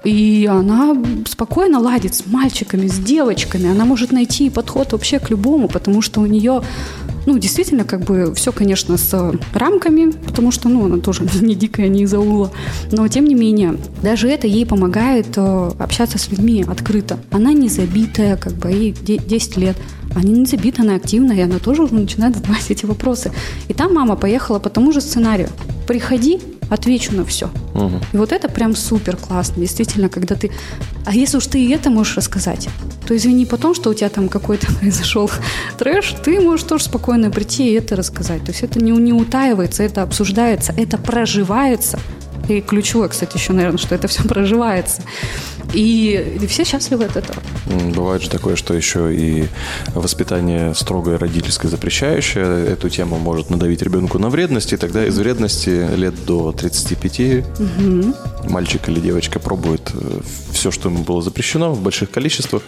И 0.03 0.49
она 0.51 0.97
спокойно 1.29 1.79
ладит 1.79 2.17
с 2.17 2.27
мальчиками, 2.27 2.89
с 2.89 2.99
девочками. 2.99 3.71
Она 3.71 3.85
может 3.85 4.11
найти 4.11 4.51
подход 4.51 4.91
вообще 4.91 5.21
к 5.21 5.31
любому, 5.31 5.69
потому 5.69 6.03
что 6.03 6.21
у 6.21 6.27
нее, 6.27 6.63
ну, 7.31 7.39
действительно, 7.39 7.85
как 7.85 8.01
бы 8.01 8.35
все, 8.35 8.51
конечно, 8.51 8.97
с 8.97 9.35
рамками, 9.55 10.11
потому 10.11 10.51
что, 10.51 10.69
ну, 10.69 10.85
она 10.87 10.99
тоже 10.99 11.23
не 11.41 11.55
дикая, 11.55 11.89
не 11.89 12.03
из 12.03 12.13
аула. 12.13 12.51
Но, 12.91 13.07
тем 13.07 13.25
не 13.25 13.37
менее, 13.37 13.77
даже 14.03 14.29
это 14.29 14.49
ей 14.49 14.67
помогает 14.67 15.29
э, 15.37 15.71
общаться 15.79 16.19
с 16.19 16.29
людьми 16.29 16.65
открыто. 16.67 17.21
Она 17.31 17.53
не 17.53 17.69
забитая, 17.69 18.37
как 18.37 18.55
бы, 18.55 18.71
ей 18.71 18.97
де- 19.01 19.19
10 19.19 19.57
лет. 19.59 19.77
Она 20.13 20.25
не 20.25 20.45
забита, 20.45 20.83
она 20.83 20.97
активная, 20.97 21.37
и 21.37 21.41
она 21.43 21.61
тоже 21.61 21.85
уже 21.85 21.95
начинает 21.95 22.35
задавать 22.35 22.69
эти 22.69 22.85
вопросы. 22.85 23.31
И 23.69 23.75
там 23.75 23.95
мама 23.95 24.17
поехала 24.17 24.59
по 24.59 24.69
тому 24.69 24.91
же 24.93 25.01
сценарию. 25.01 25.51
Приходи, 25.87 26.41
отвечу 26.71 27.15
на 27.15 27.25
все. 27.25 27.51
И 28.13 28.17
вот 28.17 28.33
это 28.33 28.49
прям 28.49 28.75
супер 28.75 29.17
классно, 29.17 29.61
действительно, 29.61 30.09
когда 30.09 30.35
ты... 30.35 30.51
А 31.05 31.15
если 31.15 31.37
уж 31.37 31.47
ты 31.47 31.63
и 31.63 31.71
это 31.71 31.91
можешь 31.91 32.17
рассказать, 32.17 32.69
то 33.07 33.17
извини 33.17 33.45
потом, 33.45 33.75
что 33.75 33.91
у 33.91 33.95
тебя 33.95 34.09
там 34.09 34.29
какой-то 34.29 34.73
произошел 34.81 35.31
трэш, 35.79 36.15
ты 36.25 36.41
можешь 36.41 36.67
тоже 36.67 36.85
спокойно 36.85 37.31
прийти 37.31 37.71
и 37.71 37.75
это 37.75 37.97
рассказать. 37.97 38.45
То 38.45 38.53
есть 38.53 38.63
это 38.63 38.79
не, 38.79 38.93
не 38.93 39.13
утаивается, 39.13 39.83
это 39.83 40.03
обсуждается, 40.03 40.73
это 40.77 40.97
проживается. 40.97 41.99
И 42.49 42.61
ключевое, 42.61 43.09
кстати, 43.09 43.37
еще, 43.37 43.53
наверное, 43.53 43.79
что 43.79 43.95
это 43.95 44.09
все 44.09 44.23
проживается. 44.25 45.03
И, 45.73 46.39
и 46.43 46.47
все 46.47 46.65
счастливы 46.65 47.05
от 47.05 47.17
этого. 47.17 47.39
Бывает 47.95 48.23
же 48.23 48.31
такое, 48.31 48.57
что 48.57 48.75
еще 48.75 49.15
и 49.15 49.47
воспитание 49.95 50.75
строгое 50.75 51.19
родительское 51.19 51.71
запрещающее 51.71 52.67
эту 52.67 52.89
тему 52.89 53.19
может 53.19 53.51
надавить 53.51 53.83
ребенку 53.83 54.19
на 54.19 54.29
вредность, 54.31 54.73
и 54.73 54.77
тогда 54.77 55.05
из 55.07 55.17
вредности 55.19 55.95
лет 55.97 56.15
до 56.25 56.53
35 56.53 57.45
мальчик 58.49 58.89
или 58.89 59.01
девочка 59.01 59.39
пробует 59.39 59.93
все, 60.53 60.71
что 60.71 60.89
ему 60.89 61.05
было 61.05 61.23
запрещено 61.23 61.73
в 61.73 61.81
больших 61.81 62.11
количествах, 62.11 62.63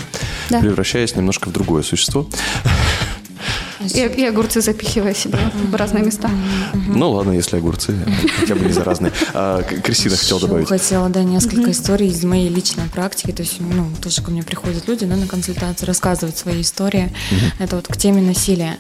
Да. 0.50 0.60
превращаясь 0.60 1.16
немножко 1.16 1.48
в 1.48 1.52
другое 1.52 1.82
существо. 1.82 2.26
И, 3.94 3.98
и 3.98 4.24
огурцы 4.24 4.60
запихивая 4.60 5.14
себе 5.14 5.38
в 5.70 5.74
разные 5.74 6.04
места. 6.04 6.30
Ну 6.74 7.10
ладно, 7.10 7.32
если 7.32 7.56
огурцы, 7.56 7.96
хотя 8.40 8.54
бы 8.54 8.64
не 8.64 8.72
заразные. 8.72 9.12
А, 9.34 9.62
Кристина 9.62 10.16
хотела 10.16 10.40
добавить. 10.40 10.68
Хотела, 10.68 11.08
да, 11.08 11.22
несколько 11.22 11.70
историй 11.70 12.08
из 12.08 12.22
моей 12.24 12.48
личной 12.48 12.88
практики. 12.88 13.32
То 13.32 13.42
есть, 13.42 13.60
ну, 13.60 13.86
тоже 14.02 14.22
ко 14.22 14.30
мне 14.30 14.42
приходят 14.42 14.86
люди, 14.88 15.04
да, 15.06 15.16
на 15.16 15.26
консультации, 15.26 15.86
рассказывают 15.86 16.36
свои 16.36 16.60
истории. 16.62 17.12
Это 17.58 17.76
вот 17.76 17.88
к 17.88 17.96
теме 17.96 18.22
насилия. 18.22 18.78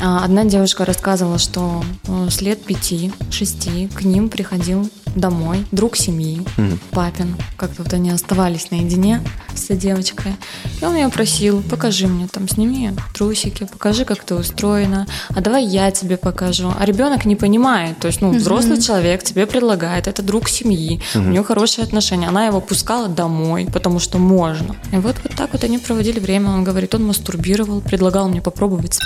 А, 0.00 0.24
Одна 0.24 0.44
девушка 0.44 0.84
рассказывала, 0.84 1.38
что 1.38 1.82
э, 2.06 2.28
с 2.30 2.40
лет 2.40 2.62
пяти-шести 2.64 3.88
к 3.88 4.02
ним 4.02 4.28
приходил 4.28 4.88
домой 5.20 5.66
друг 5.72 5.96
семьи, 5.96 6.42
папин. 6.90 7.36
Как-то 7.56 7.82
вот 7.82 7.92
они 7.92 8.10
оставались 8.10 8.70
наедине 8.70 9.20
с 9.54 9.64
этой 9.64 9.78
девочкой. 9.78 10.32
И 10.80 10.84
он 10.84 10.94
ее 10.94 11.08
просил, 11.08 11.62
покажи 11.62 12.06
мне, 12.06 12.28
там, 12.28 12.48
сними 12.48 12.92
трусики, 13.14 13.64
покажи, 13.64 14.04
как 14.04 14.24
ты 14.24 14.34
устроена, 14.34 15.06
а 15.30 15.40
давай 15.40 15.64
я 15.64 15.90
тебе 15.90 16.16
покажу. 16.16 16.72
А 16.78 16.84
ребенок 16.84 17.24
не 17.24 17.36
понимает, 17.36 17.98
то 17.98 18.08
есть, 18.08 18.20
ну, 18.20 18.30
взрослый 18.30 18.80
человек 18.80 19.22
тебе 19.22 19.46
предлагает, 19.46 20.06
это 20.06 20.22
друг 20.22 20.48
семьи, 20.48 21.00
у 21.14 21.18
него 21.18 21.44
хорошие 21.44 21.84
отношения, 21.84 22.28
она 22.28 22.46
его 22.46 22.60
пускала 22.60 23.08
домой, 23.08 23.68
потому 23.72 23.98
что 23.98 24.18
можно. 24.18 24.76
И 24.92 24.96
вот, 24.96 25.16
вот 25.22 25.34
так 25.36 25.52
вот 25.52 25.64
они 25.64 25.78
проводили 25.78 26.20
время, 26.20 26.50
он 26.50 26.64
говорит, 26.64 26.94
он 26.94 27.06
мастурбировал, 27.06 27.80
предлагал 27.80 28.28
мне 28.28 28.40
попробовать. 28.40 28.98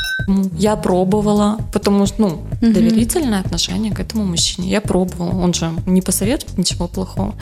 Я 0.58 0.76
пробовала, 0.76 1.58
потому 1.72 2.06
что, 2.06 2.22
ну, 2.22 2.42
доверительное 2.60 3.40
отношение 3.40 3.92
к 3.92 4.00
этому 4.00 4.24
мужчине. 4.24 4.70
Я 4.70 4.80
пробовала, 4.80 5.30
он 5.30 5.54
же 5.54 5.72
не 5.86 6.01
посоветует 6.04 6.58
ничего 6.58 6.88
плохого. 6.88 7.34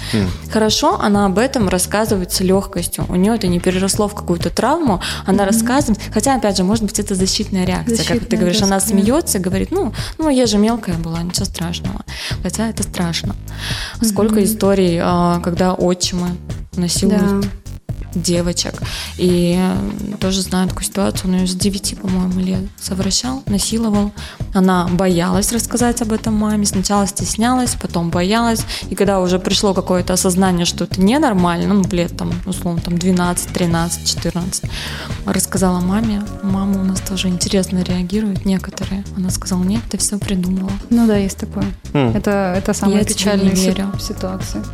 Хорошо, 0.53 1.01
она 1.01 1.27
об 1.27 1.39
этом 1.39 1.69
рассказывает 1.69 2.33
с 2.33 2.41
легкостью. 2.41 3.05
У 3.09 3.17
нее 3.17 3.35
это 3.35 3.47
не 3.49 3.61
переросло 3.61 4.09
в 4.09 4.15
какую-то 4.15 4.51
травму, 4.51 5.01
она 5.27 5.45
рассказывает, 5.47 6.01
хотя, 6.13 6.37
опять 6.37 6.57
же, 6.57 6.65
может 6.65 6.85
быть, 6.85 6.99
это 6.99 7.15
защитная 7.15 7.65
реакция. 7.65 7.97
как 7.99 8.07
ты 8.07 8.13
Защитная 8.15 8.39
говоришь, 8.41 8.63
она 8.63 8.81
смеется 8.81 9.39
и 9.39 9.41
говорит, 9.41 9.71
ну, 9.71 9.93
ну, 10.19 10.29
я 10.29 10.47
же 10.47 10.59
мелкая 10.59 10.97
была, 10.97 11.23
ничего 11.23 11.45
страшного. 11.47 12.05
Хотя 12.43 12.69
это 12.69 12.83
страшно. 12.83 13.35
Сколько 14.03 14.43
историй, 14.45 14.99
а, 15.03 15.41
когда 15.41 15.75
отчимы 15.75 16.29
насилуют 16.77 17.41
Да. 17.43 17.49
девочек. 18.15 18.75
И 19.19 19.57
э, 19.59 20.17
тоже 20.19 20.43
знаю 20.43 20.69
такую 20.69 20.85
ситуацию, 20.85 21.31
он 21.31 21.41
ее 21.41 21.47
с 21.47 21.55
9, 21.55 21.99
по-моему, 22.01 22.41
лет 22.41 22.61
совращал, 22.81 23.43
насиловал. 23.47 24.13
Она 24.55 24.89
боялась 24.89 25.53
рассказать 25.53 26.03
об 26.03 26.13
этом 26.13 26.35
маме. 26.35 26.67
Сначала 26.67 27.07
стеснялась, 27.07 27.77
потом 27.81 28.11
боялась. 28.11 28.65
И 28.89 28.95
когда 28.95 29.21
уже 29.21 29.39
пришло 29.39 29.75
какое-то 29.75 30.15
осознание, 30.15 30.67
что 30.67 30.85
это 30.85 31.01
ненормально, 31.01 31.75
ну, 31.75 31.85
лет 31.91 32.17
там, 32.17 32.33
условно, 32.47 32.81
там 32.81 32.99
12, 32.99 33.53
13, 33.53 34.09
14, 34.09 34.65
рассказала 35.27 35.81
маме. 35.81 36.23
Мама 36.43 36.81
у 36.81 36.85
нас 36.85 37.01
тоже 37.01 37.29
интересно 37.29 37.83
реагирует, 37.83 38.45
некоторые. 38.45 39.05
Она 39.17 39.31
сказала, 39.31 39.63
нет, 39.63 39.83
ты 39.91 39.99
все 39.99 40.19
придумала. 40.19 40.73
Ну 40.91 41.07
да, 41.07 41.17
есть 41.17 41.39
такое. 41.39 41.67
Это, 41.93 42.55
это 42.57 42.75
самая 42.75 42.99
Я 42.99 43.05
печальная 43.05 43.55
ситуация. 43.99 44.65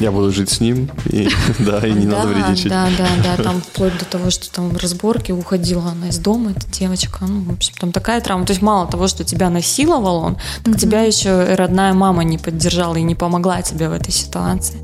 Я 0.00 0.10
буду 0.10 0.32
жить 0.32 0.50
с 0.50 0.60
ним, 0.60 0.90
и, 1.06 1.28
да, 1.58 1.86
и 1.86 1.92
не 1.92 2.06
надо 2.06 2.28
вредничать. 2.28 2.68
Да, 2.68 2.88
да, 2.98 3.08
да, 3.22 3.42
там 3.42 3.60
вплоть 3.60 3.96
до 3.98 4.04
того, 4.04 4.30
что 4.30 4.50
там 4.50 4.76
разборки 4.76 5.32
уходила 5.32 5.90
она 5.90 6.08
из 6.08 6.18
дома, 6.18 6.52
эта 6.52 6.66
девочка, 6.70 7.24
ну, 7.26 7.42
в 7.42 7.52
общем, 7.52 7.74
там 7.78 7.92
такая 7.92 8.20
травма. 8.20 8.46
То 8.46 8.52
есть 8.52 8.62
мало 8.62 8.86
того, 8.86 9.06
что 9.12 9.24
тебя 9.24 9.50
насиловал 9.50 10.16
он, 10.16 10.36
так 10.64 10.78
тебя 10.78 11.02
еще 11.02 11.46
и 11.52 11.54
родная 11.54 11.92
мама 11.92 12.24
не 12.24 12.38
поддержала 12.38 12.96
и 12.96 13.02
не 13.02 13.14
помогла 13.14 13.62
тебе 13.62 13.88
в 13.88 13.92
этой 13.92 14.12
ситуации. 14.12 14.82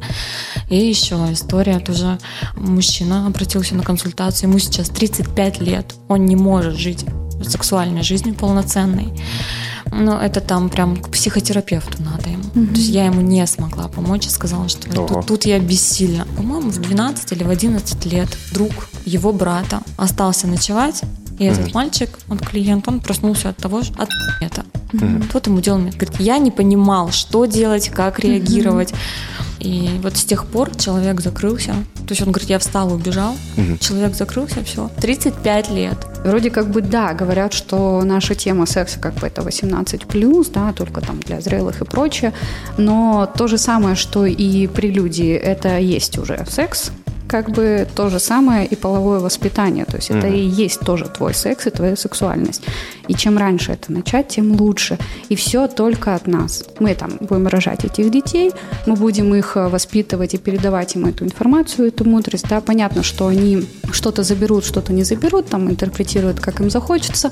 И 0.68 0.76
еще 0.76 1.16
история 1.32 1.78
тоже. 1.78 2.18
Мужчина 2.56 3.26
обратился 3.26 3.74
на 3.74 3.82
консультацию, 3.82 4.48
ему 4.50 4.58
сейчас 4.58 4.88
35 4.90 5.60
лет, 5.60 5.94
он 6.08 6.26
не 6.26 6.36
может 6.36 6.76
жить 6.76 7.04
сексуальной 7.42 8.02
жизнью 8.02 8.34
полноценной. 8.34 9.12
Но 9.90 10.20
это 10.20 10.40
там 10.40 10.68
прям 10.68 10.96
к 10.96 11.08
психотерапевту 11.10 12.02
надо 12.02 12.28
ему. 12.28 12.42
То 12.42 12.78
есть 12.78 12.90
я 12.90 13.06
ему 13.06 13.20
не 13.20 13.46
смогла 13.46 13.88
помочь 13.88 14.26
и 14.26 14.30
сказала, 14.30 14.68
что 14.68 14.88
Ого. 14.98 15.06
тут, 15.06 15.26
тут 15.26 15.46
я 15.46 15.58
бессильна. 15.58 16.26
По-моему, 16.36 16.70
в 16.70 16.78
12 16.78 17.32
или 17.32 17.44
в 17.44 17.50
11 17.50 18.06
лет 18.06 18.28
друг 18.52 18.90
его 19.06 19.32
брата 19.32 19.80
остался 19.96 20.46
ночевать, 20.46 21.02
и 21.38 21.44
этот 21.44 21.74
мальчик, 21.74 22.18
он 22.28 22.38
клиент, 22.38 22.88
он 22.88 23.00
проснулся 23.00 23.50
от 23.50 23.56
того, 23.56 23.82
что 23.82 24.02
от 24.02 24.08
это. 24.40 24.64
Тот 25.32 25.46
ему 25.46 25.60
делал 25.60 25.78
говорит, 25.80 26.18
я 26.18 26.38
не 26.38 26.50
понимал, 26.50 27.10
что 27.10 27.44
делать, 27.44 27.90
как 27.90 28.18
реагировать. 28.20 28.94
И 29.60 29.90
вот 30.02 30.16
с 30.16 30.24
тех 30.24 30.46
пор 30.46 30.74
человек 30.76 31.20
закрылся. 31.20 31.74
То 32.06 32.10
есть 32.10 32.22
он 32.22 32.30
говорит, 32.30 32.48
я 32.48 32.58
встал 32.58 32.90
и 32.90 32.94
убежал. 32.94 33.34
Человек 33.80 34.14
закрылся, 34.14 34.62
все. 34.64 34.90
35 35.00 35.70
лет. 35.70 35.98
Вроде 36.24 36.50
как 36.50 36.70
бы 36.70 36.80
да, 36.80 37.12
говорят, 37.12 37.52
что 37.52 38.02
наша 38.04 38.34
тема 38.34 38.66
секса 38.66 38.98
как 38.98 39.14
бы 39.14 39.26
это 39.26 39.42
18+, 39.42 40.52
да, 40.52 40.72
только 40.72 41.00
там 41.00 41.20
для 41.20 41.40
зрелых 41.40 41.80
и 41.80 41.84
прочее, 41.84 42.32
но 42.76 43.30
то 43.36 43.46
же 43.46 43.58
самое, 43.58 43.94
что 43.94 44.26
и 44.26 44.66
прелюдии, 44.66 45.32
это 45.32 45.78
есть 45.78 46.18
уже 46.18 46.44
секс, 46.48 46.90
как 47.28 47.50
бы 47.50 47.86
то 47.94 48.08
же 48.08 48.18
самое 48.18 48.66
и 48.66 48.74
половое 48.74 49.20
воспитание, 49.20 49.84
то 49.84 49.96
есть 49.96 50.10
это 50.10 50.26
и 50.26 50.40
есть 50.40 50.80
тоже 50.80 51.04
твой 51.04 51.34
секс 51.34 51.66
и 51.66 51.70
твоя 51.70 51.94
сексуальность. 51.94 52.62
И 53.06 53.14
чем 53.14 53.38
раньше 53.38 53.72
это 53.72 53.92
начать, 53.92 54.28
тем 54.28 54.52
лучше. 54.60 54.98
И 55.28 55.36
все 55.36 55.68
только 55.68 56.14
от 56.14 56.26
нас. 56.26 56.64
Мы 56.78 56.94
там 56.94 57.12
будем 57.20 57.46
рожать 57.46 57.84
этих 57.84 58.10
детей, 58.10 58.52
мы 58.86 58.94
будем 58.94 59.34
их 59.34 59.56
э, 59.56 59.68
воспитывать 59.68 60.34
и 60.34 60.38
передавать 60.38 60.96
им 60.96 61.06
эту 61.06 61.24
информацию, 61.24 61.88
эту 61.88 62.08
мудрость. 62.08 62.46
Да, 62.48 62.60
понятно, 62.60 63.02
что 63.02 63.26
они 63.26 63.66
что-то 63.92 64.22
заберут, 64.22 64.64
что-то 64.64 64.92
не 64.92 65.04
заберут, 65.04 65.46
там 65.46 65.70
интерпретируют, 65.70 66.40
как 66.40 66.60
им 66.60 66.70
захочется, 66.70 67.30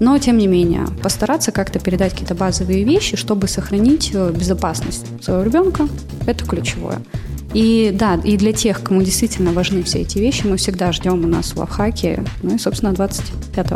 но 0.00 0.18
тем 0.18 0.38
не 0.38 0.46
менее 0.46 0.86
постараться 1.02 1.52
как-то 1.52 1.78
передать 1.78 2.12
какие-то 2.12 2.34
базовые 2.34 2.84
вещи, 2.84 3.16
чтобы 3.16 3.48
сохранить 3.48 4.10
э, 4.14 4.30
безопасность 4.32 5.06
своего 5.22 5.42
ребенка, 5.42 5.88
это 6.26 6.44
ключевое. 6.44 7.02
И 7.54 7.90
да, 7.92 8.14
и 8.14 8.36
для 8.36 8.52
тех, 8.52 8.82
кому 8.82 9.02
действительно 9.02 9.52
важны 9.52 9.82
все 9.82 10.00
эти 10.00 10.18
вещи, 10.18 10.46
мы 10.46 10.56
всегда 10.56 10.90
ждем 10.92 11.24
у 11.24 11.28
нас 11.28 11.52
в 11.52 11.56
Лавхаке, 11.58 12.24
ну 12.42 12.54
и, 12.54 12.58
собственно, 12.58 12.92
25, 12.92 13.66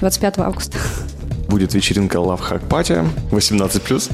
25 0.00 0.38
августа. 0.38 0.78
Будет 1.52 1.74
вечеринка 1.74 2.16
Hack 2.16 2.66
Party 2.66 3.06
18+. 3.30 4.10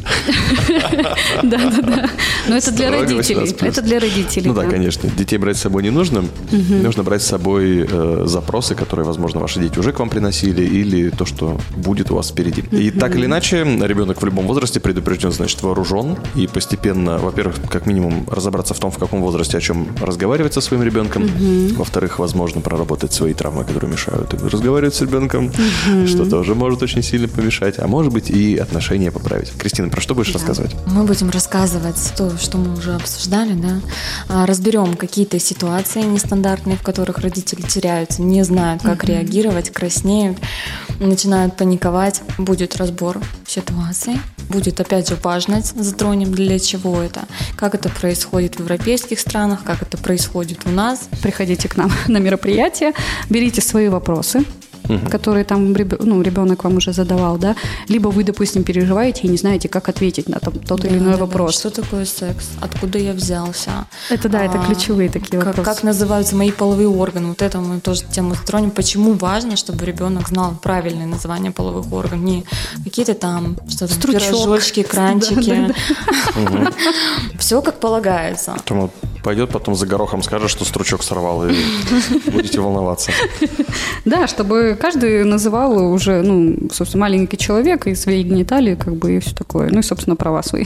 Да-да-да. 1.44 2.11
Но 2.48 2.57
это 2.57 2.72
для 2.72 2.90
родителей. 2.90 3.53
18+. 3.53 3.64
Это 3.64 3.81
для 3.81 4.01
родителей. 4.01 4.48
Ну 4.48 4.55
да, 4.55 4.64
конечно. 4.64 5.09
Детей 5.09 5.38
брать 5.38 5.57
с 5.57 5.61
собой 5.61 5.85
не 5.85 5.90
нужно. 5.90 6.24
Нужно 6.51 7.05
брать 7.05 7.22
с 7.22 7.27
собой 7.27 7.87
э, 7.88 8.22
запросы, 8.27 8.74
которые, 8.74 9.07
возможно, 9.07 9.38
ваши 9.38 9.61
дети 9.61 9.79
уже 9.79 9.92
к 9.92 10.01
вам 10.01 10.11
приносили, 10.11 10.64
или 10.64 11.11
то, 11.11 11.24
что 11.27 11.61
будет 11.77 12.11
у 12.11 12.16
вас 12.16 12.31
впереди. 12.31 12.64
И 12.72 12.90
так 12.90 13.14
или 13.14 13.27
иначе, 13.27 13.59
ребенок 13.59 14.20
в 14.20 14.24
любом 14.24 14.48
возрасте 14.48 14.81
предупрежден, 14.81 15.31
значит, 15.31 15.62
вооружен. 15.62 16.16
И 16.35 16.48
постепенно, 16.48 17.18
во-первых, 17.18 17.55
как 17.70 17.87
минимум, 17.87 18.27
разобраться 18.29 18.74
в 18.74 18.81
том, 18.81 18.90
в 18.90 18.98
каком 18.98 19.20
возрасте 19.20 19.59
о 19.59 19.61
чем 19.61 19.87
разговаривать 20.01 20.55
со 20.55 20.61
своим 20.61 20.83
ребенком. 20.83 21.31
Во-вторых, 21.77 22.18
возможно, 22.18 22.61
проработать 22.61 23.12
свои 23.12 23.33
травмы, 23.33 23.62
которые 23.62 23.92
мешают 23.92 24.35
разговаривать 24.35 24.96
с 24.96 25.03
ребенком, 25.03 25.53
что 26.09 26.29
тоже 26.29 26.57
может 26.57 26.83
очень 26.83 27.01
сильно 27.01 27.28
помешать. 27.33 27.79
А 27.79 27.87
может 27.87 28.12
быть, 28.12 28.31
и 28.31 28.57
отношения 28.57 29.11
поправить. 29.11 29.53
Кристина, 29.53 29.88
про 29.88 30.01
что 30.01 30.14
будешь 30.14 30.33
рассказывать? 30.33 30.75
Мы 30.87 31.05
будем 31.05 31.31
рассказывать 31.31 32.12
то, 32.17 32.37
что 32.38 32.59
мы 32.59 32.75
уже 32.75 32.95
обсуждали, 32.95 33.53
да. 33.53 33.81
А, 34.29 34.47
Разберем 34.47 34.97
какие-то 34.97 35.38
ситуации 35.38 36.03
нестандартные, 36.03 36.77
в 36.77 36.83
которых 36.83 37.19
родители 37.19 37.62
теряются, 37.62 38.23
не 38.23 38.43
знают, 38.43 38.83
как 38.83 39.05
реагировать, 39.05 39.71
краснеют, 39.71 40.38
начинают 41.01 41.57
паниковать. 41.57 42.23
Будет 42.38 42.77
разбор 42.77 43.21
ситуации. 43.47 44.19
Будет, 44.49 44.81
опять 44.81 45.09
же, 45.09 45.17
важность 45.23 45.75
затронем, 45.81 46.33
для 46.33 46.59
чего 46.59 47.03
это, 47.03 47.23
как 47.55 47.75
это 47.75 47.91
происходит 47.91 48.57
в 48.57 48.61
европейских 48.61 49.21
странах, 49.21 49.62
как 49.62 49.83
это 49.83 49.99
происходит 49.99 50.61
у 50.64 50.71
нас. 50.71 51.09
Приходите 51.23 51.69
к 51.69 51.77
нам 51.77 51.91
на 52.09 52.17
мероприятие, 52.19 52.93
берите 53.29 53.61
свои 53.61 53.88
вопросы, 53.88 54.45
которые 55.11 55.44
там 55.44 55.72
ну, 55.72 56.22
ребенок 56.22 56.64
вам 56.64 56.77
уже 56.77 56.92
задавал, 56.92 57.37
да, 57.38 57.55
либо 57.88 58.09
вы, 58.09 58.24
допустим, 58.24 58.62
переживаете 58.64 59.22
и 59.22 59.29
не 59.29 59.37
знаете, 59.37 59.68
как 59.68 59.88
ответить 59.88 60.29
на 60.29 60.38
там, 60.38 60.55
тот 60.55 60.85
или 60.85 60.92
Да, 60.94 60.96
иной 60.98 61.12
да, 61.12 61.18
да. 61.18 61.24
вопрос. 61.24 61.59
Что 61.59 61.70
такое 61.70 62.05
секс? 62.05 62.51
Откуда 62.61 62.98
я 62.98 63.12
взялся? 63.12 63.87
Это 64.11 64.29
да, 64.29 64.44
это 64.44 64.61
А, 64.61 64.64
ключевые 64.66 65.09
такие 65.11 65.38
как, 65.38 65.46
вопросы. 65.57 65.70
как 65.70 65.83
называются 65.83 66.37
мои 66.37 66.51
половые 66.51 66.88
органы? 66.88 67.29
Вот 67.29 67.42
это 67.42 67.59
мы 67.59 67.81
тоже 67.81 68.03
тему 68.11 68.35
затронем. 68.35 68.70
Почему 68.70 69.12
важно, 69.14 69.57
чтобы 69.57 69.85
ребенок 69.85 70.29
знал 70.29 70.55
правильное 70.62 71.07
название 71.07 71.53
половых 71.53 71.92
органов? 71.92 72.24
Не 72.24 72.44
какие-то 72.85 73.14
там, 73.14 73.57
что 73.68 73.87
там, 73.87 73.96
Стручок. 73.96 74.22
пирожочки, 74.22 74.83
кранчики. 74.90 75.74
Все 77.38 77.62
как 77.62 77.81
полагается. 77.81 78.53
Потом 78.57 78.90
пойдет 79.29 79.51
потом 79.51 79.75
за 79.75 79.85
горохом 79.85 80.23
скажет, 80.23 80.49
что 80.49 80.64
стручок 80.64 81.03
сорвал, 81.03 81.47
и 81.47 81.55
будете 82.33 82.61
волноваться. 82.61 83.12
Да, 84.07 84.27
чтобы 84.27 84.75
каждый 84.81 85.23
называл 85.25 85.93
уже, 85.93 86.23
ну, 86.23 86.71
собственно, 86.73 87.03
маленький 87.03 87.37
человек 87.37 87.87
и 87.87 87.95
свои 87.95 88.23
гениталии, 88.23 88.75
как 88.75 88.97
бы, 88.97 89.17
и 89.17 89.21
все 89.21 89.35
такое. 89.35 89.69
Ну 89.71 89.81
и, 89.81 89.83
собственно, 89.83 90.17
права 90.17 90.43
свои. 90.43 90.64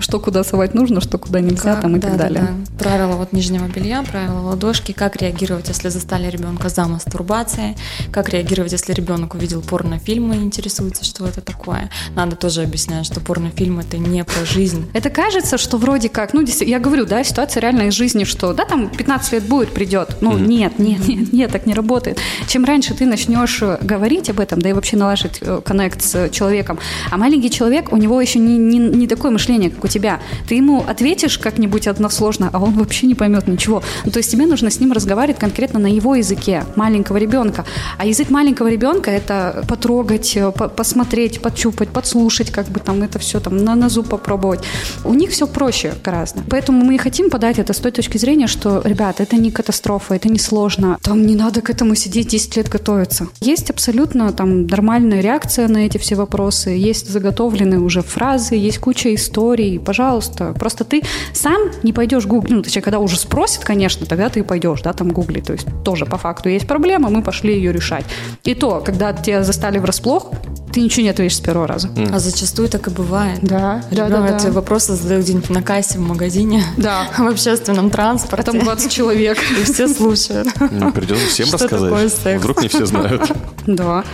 Что 0.00 0.18
куда 0.18 0.42
совать 0.42 0.74
нужно, 0.74 1.00
что 1.00 1.18
куда 1.18 1.40
нельзя, 1.40 1.76
там 1.76 1.96
и 1.96 2.00
так 2.00 2.16
да, 2.16 2.18
далее. 2.18 2.48
да. 2.48 2.78
Правила 2.82 3.12
вот 3.12 3.32
нижнего 3.32 3.68
белья, 3.68 4.02
правила 4.02 4.40
ладошки, 4.40 4.90
как 4.90 5.14
реагировать, 5.14 5.68
если 5.68 5.88
застали 5.88 6.28
ребенка 6.28 6.70
за 6.70 6.86
мастурбацией, 6.86 7.76
как 8.10 8.28
реагировать, 8.28 8.72
если 8.72 8.92
ребенок 8.92 9.34
увидел 9.34 9.62
порнофильмы 9.62 10.36
и 10.36 10.40
интересуется, 10.40 11.04
что 11.04 11.26
это 11.28 11.42
такое. 11.42 11.90
Надо 12.16 12.34
тоже 12.34 12.62
объяснять, 12.62 13.06
что 13.06 13.20
порнофильм 13.20 13.78
это 13.78 13.98
не 13.98 14.24
про 14.24 14.44
жизнь. 14.44 14.90
Это 14.94 15.10
кажется, 15.10 15.58
что 15.58 15.76
вроде 15.76 16.08
как, 16.08 16.34
ну, 16.34 16.42
я 16.42 16.80
говорю, 16.80 17.06
да, 17.06 17.22
ситуация 17.22 17.60
реально 17.68 17.88
из 17.88 17.94
жизни, 17.94 18.24
что, 18.24 18.52
да, 18.52 18.64
там 18.64 18.88
15 18.88 19.32
лет 19.32 19.44
будет, 19.44 19.70
придет. 19.70 20.16
Ну, 20.20 20.38
нет, 20.38 20.78
нет, 20.78 21.06
нет, 21.06 21.32
нет, 21.32 21.52
так 21.52 21.66
не 21.66 21.74
работает. 21.74 22.18
Чем 22.46 22.64
раньше 22.64 22.94
ты 22.94 23.04
начнешь 23.04 23.58
э, 23.62 23.78
говорить 23.82 24.30
об 24.30 24.40
этом, 24.40 24.60
да 24.60 24.70
и 24.70 24.72
вообще 24.72 24.96
налаживать 24.96 25.38
э, 25.40 25.60
коннект 25.64 26.02
с 26.02 26.30
человеком, 26.30 26.78
а 27.10 27.16
маленький 27.18 27.50
человек, 27.50 27.92
у 27.92 27.96
него 27.96 28.20
еще 28.20 28.38
не, 28.38 28.56
не, 28.56 28.78
не 28.78 29.06
такое 29.06 29.30
мышление, 29.30 29.70
как 29.70 29.84
у 29.84 29.88
тебя. 29.88 30.20
Ты 30.48 30.54
ему 30.54 30.82
ответишь 30.86 31.38
как-нибудь 31.38 31.86
односложно, 31.86 32.50
а 32.52 32.58
он 32.58 32.72
вообще 32.72 33.06
не 33.06 33.14
поймет 33.14 33.48
ничего. 33.48 33.82
Ну, 34.04 34.10
то 34.10 34.18
есть 34.18 34.30
тебе 34.30 34.46
нужно 34.46 34.70
с 34.70 34.80
ним 34.80 34.92
разговаривать 34.92 35.38
конкретно 35.38 35.78
на 35.78 35.88
его 35.88 36.14
языке, 36.14 36.64
маленького 36.76 37.18
ребенка. 37.18 37.64
А 37.98 38.06
язык 38.06 38.30
маленького 38.30 38.68
ребенка– 38.68 39.10
это 39.12 39.64
потрогать, 39.68 40.36
э, 40.36 40.50
по- 40.52 40.68
посмотреть, 40.68 41.42
подчупать, 41.42 41.90
подслушать, 41.90 42.50
как 42.50 42.68
бы 42.68 42.80
там 42.80 43.02
это 43.02 43.18
все 43.18 43.40
там 43.40 43.56
на, 43.56 43.74
на 43.74 43.88
зуб 43.88 44.08
попробовать. 44.08 44.60
У 45.04 45.12
них 45.14 45.30
все 45.30 45.46
проще 45.46 45.92
гораздо. 46.02 46.40
Поэтому 46.48 46.84
мы 46.84 46.94
и 46.94 46.98
хотим 46.98 47.30
подать 47.30 47.47
это 47.56 47.72
с 47.72 47.78
той 47.78 47.92
точки 47.92 48.18
зрения, 48.18 48.46
что, 48.46 48.82
ребята, 48.84 49.22
это 49.22 49.36
не 49.36 49.50
катастрофа, 49.50 50.14
это 50.14 50.28
не 50.28 50.38
сложно. 50.38 50.98
Там 51.02 51.26
не 51.26 51.34
надо 51.34 51.60
к 51.60 51.70
этому 51.70 51.94
сидеть 51.94 52.28
10 52.28 52.56
лет 52.56 52.68
готовиться. 52.68 53.28
Есть 53.40 53.70
абсолютно 53.70 54.32
там 54.32 54.66
нормальная 54.66 55.20
реакция 55.20 55.68
на 55.68 55.78
эти 55.78 55.98
все 55.98 56.16
вопросы, 56.16 56.70
есть 56.70 57.08
заготовленные 57.08 57.80
уже 57.80 58.02
фразы, 58.02 58.56
есть 58.56 58.78
куча 58.78 59.14
историй. 59.14 59.78
Пожалуйста, 59.78 60.54
просто 60.58 60.84
ты 60.84 61.02
сам 61.32 61.60
не 61.82 61.92
пойдешь 61.92 62.26
гуглить. 62.26 62.50
Ну, 62.50 62.62
точнее, 62.62 62.82
когда 62.82 62.98
уже 62.98 63.16
спросит, 63.18 63.64
конечно, 63.64 64.06
тогда 64.06 64.28
ты 64.28 64.42
пойдешь, 64.42 64.82
да, 64.82 64.92
там 64.92 65.10
гуглить. 65.12 65.44
То 65.44 65.52
есть 65.52 65.66
тоже 65.84 66.04
по 66.06 66.18
факту 66.18 66.48
есть 66.48 66.66
проблема, 66.66 67.08
мы 67.10 67.22
пошли 67.22 67.54
ее 67.54 67.72
решать. 67.72 68.04
И 68.44 68.54
то, 68.54 68.82
когда 68.84 69.12
тебя 69.12 69.42
застали 69.44 69.78
врасплох, 69.78 70.32
ты 70.72 70.80
ничего 70.80 71.02
не 71.02 71.08
ответишь 71.10 71.36
с 71.36 71.40
первого 71.40 71.66
раза. 71.66 71.88
А 72.12 72.18
зачастую 72.18 72.68
так 72.68 72.86
и 72.88 72.90
бывает. 72.90 73.38
Да, 73.42 73.82
да, 73.90 74.06
Ребенок 74.06 74.26
да, 74.26 74.32
да. 74.32 74.38
тебе 74.38 74.52
вопросы 74.52 74.94
задают 74.94 75.24
где-нибудь 75.24 75.50
на 75.50 75.62
кассе 75.62 75.98
в 75.98 76.02
магазине, 76.02 76.62
Да. 76.76 77.06
в 77.38 77.40
общественном 77.40 77.90
транспорте. 77.90 78.44
Там 78.50 78.58
20 78.60 78.92
человек. 78.92 79.38
И 79.60 79.64
все 79.64 79.88
слушают. 79.88 80.48
Ну, 80.70 80.92
Придется 80.92 81.26
всем 81.28 81.48
рассказать. 81.52 82.38
Вдруг 82.38 82.62
не 82.62 82.68
все 82.68 82.86
знают. 82.86 83.32
Да. 83.66 84.04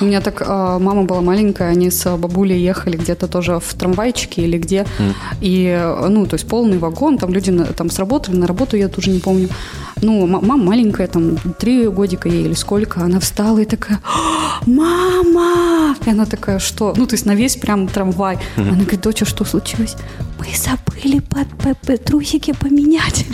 У 0.00 0.04
меня 0.04 0.20
так 0.20 0.42
а, 0.44 0.78
мама 0.78 1.04
была 1.04 1.20
маленькая, 1.20 1.70
они 1.70 1.90
с 1.90 2.16
бабулей 2.16 2.60
ехали 2.60 2.96
где-то 2.96 3.28
тоже 3.28 3.60
в 3.60 3.74
трамвайчике 3.74 4.42
или 4.42 4.58
где. 4.58 4.86
И, 5.40 5.94
ну, 6.08 6.26
то 6.26 6.34
есть 6.34 6.48
полный 6.48 6.78
вагон, 6.78 7.18
там 7.18 7.32
люди 7.32 7.52
там 7.76 7.90
сработали, 7.90 8.36
на 8.36 8.46
работу 8.46 8.76
я 8.76 8.88
тоже 8.88 9.10
не 9.10 9.20
помню. 9.20 9.48
Ну, 10.02 10.26
мама 10.26 10.56
маленькая, 10.56 11.06
там, 11.06 11.36
три 11.58 11.86
годика 11.88 12.28
ей 12.28 12.44
или 12.44 12.54
сколько, 12.54 13.00
она 13.00 13.20
встала 13.20 13.60
и 13.60 13.64
такая, 13.64 14.00
«А, 14.04 14.60
мама! 14.66 15.96
И 16.04 16.10
она 16.10 16.26
такая, 16.26 16.58
что? 16.58 16.92
Ну, 16.96 17.06
то 17.06 17.14
есть 17.14 17.26
на 17.26 17.34
весь 17.34 17.56
прям 17.56 17.86
трамвай. 17.86 18.38
Она 18.56 18.72
говорит, 18.72 19.00
доча, 19.00 19.24
что 19.24 19.44
случилось? 19.44 19.96
Мы 20.38 20.46
забыли 20.56 21.22
трусики 22.04 22.52
поменять. 22.52 22.73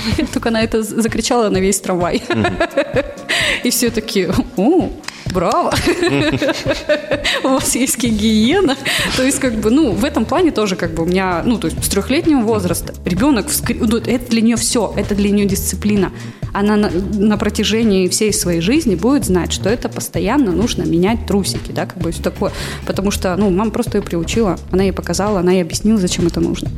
Только 0.33 0.49
она 0.49 0.63
это 0.63 0.83
закричала 0.83 1.49
на 1.49 1.59
весь 1.59 1.81
трамвай. 1.81 2.23
И 3.65 3.71
все 3.71 3.91
такие, 3.91 4.33
о, 4.57 4.91
браво, 5.33 5.73
у 7.45 7.49
вас 7.49 7.75
есть 7.75 7.99
гигиена. 7.99 8.77
То 9.17 9.23
есть, 9.23 9.39
как 9.39 9.55
бы, 9.55 9.71
ну, 9.71 9.93
в 9.93 10.05
этом 10.05 10.25
плане 10.25 10.51
тоже, 10.51 10.77
как 10.77 10.93
бы, 10.93 11.03
у 11.03 11.07
меня, 11.07 11.43
ну, 11.45 11.59
то 11.59 11.69
есть, 11.69 11.83
с 11.85 11.89
трехлетнего 11.89 12.41
возраста 12.41 12.95
ребенок, 13.05 13.47
ну, 13.69 13.97
это 13.99 14.31
для 14.31 14.41
нее 14.41 14.57
все, 14.57 14.93
это 14.97 15.15
для 15.15 15.31
нее 15.31 15.47
дисциплина. 15.47 16.13
Она 16.53 16.77
на, 16.77 16.91
на 16.91 17.39
протяжении 17.39 18.09
всей 18.09 18.33
своей 18.33 18.61
жизни 18.61 18.95
будет 18.95 19.25
знать, 19.25 19.53
что 19.53 19.69
это 19.69 19.89
постоянно 19.89 20.53
нужно 20.53 20.83
менять 20.83 21.27
трусики, 21.27 21.73
да, 21.73 21.87
как 21.87 21.99
бы, 21.99 22.13
все 22.13 22.23
такое. 22.23 22.53
Потому 22.87 23.11
что, 23.11 23.37
ну, 23.37 23.51
мама 23.51 23.71
просто 23.71 23.99
ее 23.99 24.03
приучила, 24.03 24.59
она 24.71 24.85
ей 24.85 24.93
показала, 24.93 25.41
она 25.41 25.53
ей 25.53 25.63
объяснила, 25.63 25.99
зачем 25.99 26.27
это 26.27 26.41
нужно. 26.41 26.71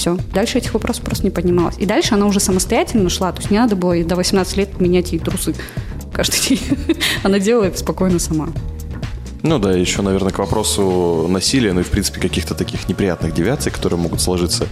Все. 0.00 0.16
Дальше 0.32 0.56
этих 0.56 0.72
вопросов 0.72 1.04
просто 1.04 1.24
не 1.24 1.30
поднималось. 1.30 1.76
И 1.76 1.84
дальше 1.84 2.14
она 2.14 2.24
уже 2.24 2.40
самостоятельно 2.40 3.10
шла. 3.10 3.32
То 3.32 3.40
есть 3.40 3.50
не 3.50 3.58
надо 3.58 3.76
было 3.76 4.02
до 4.02 4.16
18 4.16 4.56
лет 4.56 4.80
менять 4.80 5.12
ей 5.12 5.18
трусы 5.18 5.54
каждый 6.10 6.40
день. 6.48 6.60
Она 7.22 7.38
это 7.66 7.76
спокойно 7.76 8.18
сама. 8.18 8.48
Ну 9.42 9.58
да, 9.58 9.72
еще, 9.72 10.02
наверное, 10.02 10.32
к 10.32 10.38
вопросу 10.38 11.26
насилия, 11.28 11.72
ну 11.72 11.80
и, 11.80 11.82
в 11.82 11.88
принципе, 11.90 12.20
каких-то 12.20 12.54
таких 12.54 12.88
неприятных 12.88 13.32
девиаций, 13.34 13.72
которые 13.72 13.98
могут 13.98 14.20
сложиться. 14.20 14.66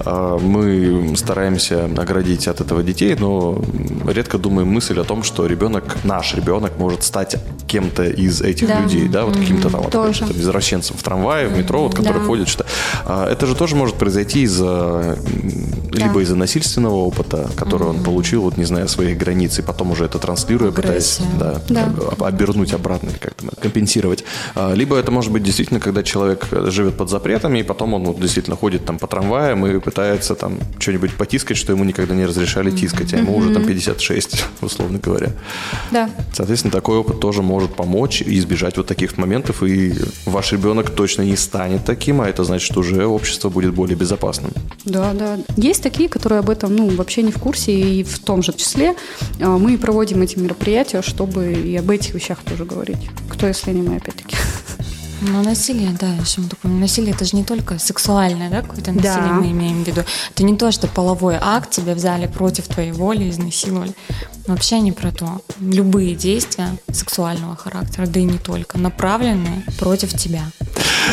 А, 0.00 0.38
Мы 0.38 1.14
стараемся 1.16 1.84
оградить 1.84 2.48
от 2.48 2.60
этого 2.60 2.82
детей, 2.82 3.16
но 3.18 3.62
редко 4.08 4.38
думаем 4.38 4.68
мысль 4.68 4.98
о 5.00 5.04
том, 5.04 5.22
что 5.22 5.46
ребенок, 5.46 5.96
наш 6.04 6.34
ребенок, 6.34 6.78
может 6.78 7.02
стать 7.04 7.36
кем-то 7.66 8.04
из 8.04 8.40
этих 8.40 8.68
Да. 8.68 8.80
людей, 8.80 9.08
да, 9.08 9.24
вот 9.24 9.36
каким-то 9.36 9.68
там 9.70 9.82
вот 9.82 9.94
извращенцем 10.36 10.96
в 10.96 11.02
трамвае, 11.02 11.48
в 11.48 11.56
метро, 11.58 11.82
вот, 11.82 11.94
который 11.94 12.20
Да. 12.20 12.24
ходит, 12.26 12.48
что 12.48 12.64
А, 13.06 13.28
это 13.30 13.46
же 13.46 13.54
тоже 13.54 13.76
может 13.76 13.96
произойти 13.96 14.42
из-за 14.42 15.18
м, 15.18 15.92
либо 15.92 16.20
из-за 16.22 16.36
насильственного 16.36 16.94
опыта, 16.94 17.50
который 17.56 17.86
он 17.88 18.02
получил, 18.02 18.42
вот 18.42 18.56
не 18.56 18.64
зная 18.64 18.86
своих 18.86 19.18
границ, 19.18 19.58
и 19.58 19.62
потом 19.62 19.90
уже 19.90 20.04
это 20.06 20.18
транслируя, 20.18 20.70
пытаясь 20.70 21.18
Агрессия. 21.20 21.38
да, 21.38 21.60
Да. 21.68 21.92
об- 22.12 22.22
обернуть 22.24 22.72
обратно, 22.72 23.10
или 23.10 23.18
как-то 23.18 23.46
компенсировать. 23.60 24.13
А, 24.54 24.74
Либо 24.74 24.96
это 24.96 25.10
может 25.10 25.32
быть 25.32 25.42
действительно, 25.42 25.80
когда 25.80 26.02
человек 26.02 26.46
живет 26.50 26.96
под 26.96 27.10
запретами, 27.10 27.60
и 27.60 27.62
потом 27.62 27.94
он 27.94 28.04
вот 28.04 28.20
действительно 28.20 28.56
ходит 28.56 28.84
там 28.84 28.98
по 28.98 29.06
трамваям 29.06 29.66
и 29.66 29.80
пытается 29.80 30.34
там 30.34 30.58
что-нибудь 30.78 31.14
потискать, 31.14 31.56
что 31.56 31.72
ему 31.72 31.84
никогда 31.84 32.14
не 32.14 32.26
разрешали 32.26 32.70
тискать, 32.70 33.14
а 33.14 33.18
ему 33.18 33.36
уже 33.36 33.52
там 33.52 33.64
56, 33.64 34.44
условно 34.60 34.98
говоря. 34.98 35.32
Да. 35.90 36.10
Соответственно, 36.32 36.72
такой 36.72 36.98
опыт 36.98 37.20
тоже 37.20 37.42
может 37.42 37.74
помочь 37.74 38.22
избежать 38.22 38.76
вот 38.76 38.86
таких 38.86 39.16
моментов, 39.16 39.62
и 39.62 39.94
ваш 40.26 40.52
ребенок 40.52 40.90
точно 40.90 41.22
не 41.22 41.36
станет 41.36 41.84
таким, 41.84 42.20
а 42.20 42.28
это 42.28 42.44
значит, 42.44 42.70
что 42.70 42.80
уже 42.80 43.06
общество 43.06 43.48
будет 43.48 43.74
более 43.74 43.96
безопасным. 43.96 44.52
Да, 44.84 45.12
да. 45.12 45.38
Есть 45.56 45.82
такие, 45.82 46.08
которые 46.08 46.40
об 46.40 46.50
этом 46.50 46.76
ну, 46.76 46.88
вообще 46.90 47.22
не 47.22 47.32
в 47.32 47.38
курсе, 47.38 47.72
и 47.72 48.02
в 48.04 48.18
том 48.18 48.42
же 48.42 48.52
числе 48.52 48.94
а, 49.40 49.58
мы 49.58 49.78
проводим 49.78 50.22
эти 50.22 50.38
мероприятия, 50.38 51.02
чтобы 51.02 51.52
и 51.52 51.76
об 51.76 51.90
этих 51.90 52.14
вещах 52.14 52.38
тоже 52.44 52.64
говорить. 52.64 52.98
Кто, 53.28 53.46
если 53.46 53.72
не 53.72 53.82
мы. 53.82 54.00
Ну, 55.26 55.42
насилие, 55.42 55.90
да, 55.98 56.08
еще 56.14 56.42
мы 56.42 56.48
такое. 56.48 56.70
Насилие 56.70 57.14
это 57.14 57.24
же 57.24 57.34
не 57.36 57.44
только 57.44 57.78
сексуальное, 57.78 58.50
да, 58.50 58.60
какое-то 58.60 58.92
насилие 58.92 59.16
Да. 59.16 59.32
мы 59.32 59.50
имеем 59.52 59.82
в 59.82 59.86
виду. 59.86 60.02
Это 60.30 60.44
не 60.44 60.56
то, 60.56 60.70
что 60.70 60.86
половой 60.86 61.36
акт 61.40 61.70
тебя 61.70 61.94
взяли 61.94 62.26
против 62.26 62.68
твоей 62.68 62.92
воли, 62.92 63.30
изнасиловали. 63.30 63.92
Вообще 64.46 64.80
не 64.80 64.92
про 64.92 65.10
то. 65.12 65.40
Любые 65.60 66.14
действия 66.14 66.76
сексуального 66.92 67.56
характера, 67.56 68.06
да 68.06 68.20
и 68.20 68.24
не 68.24 68.36
только, 68.38 68.76
направленные 68.76 69.64
против 69.78 70.12
тебя. 70.14 70.42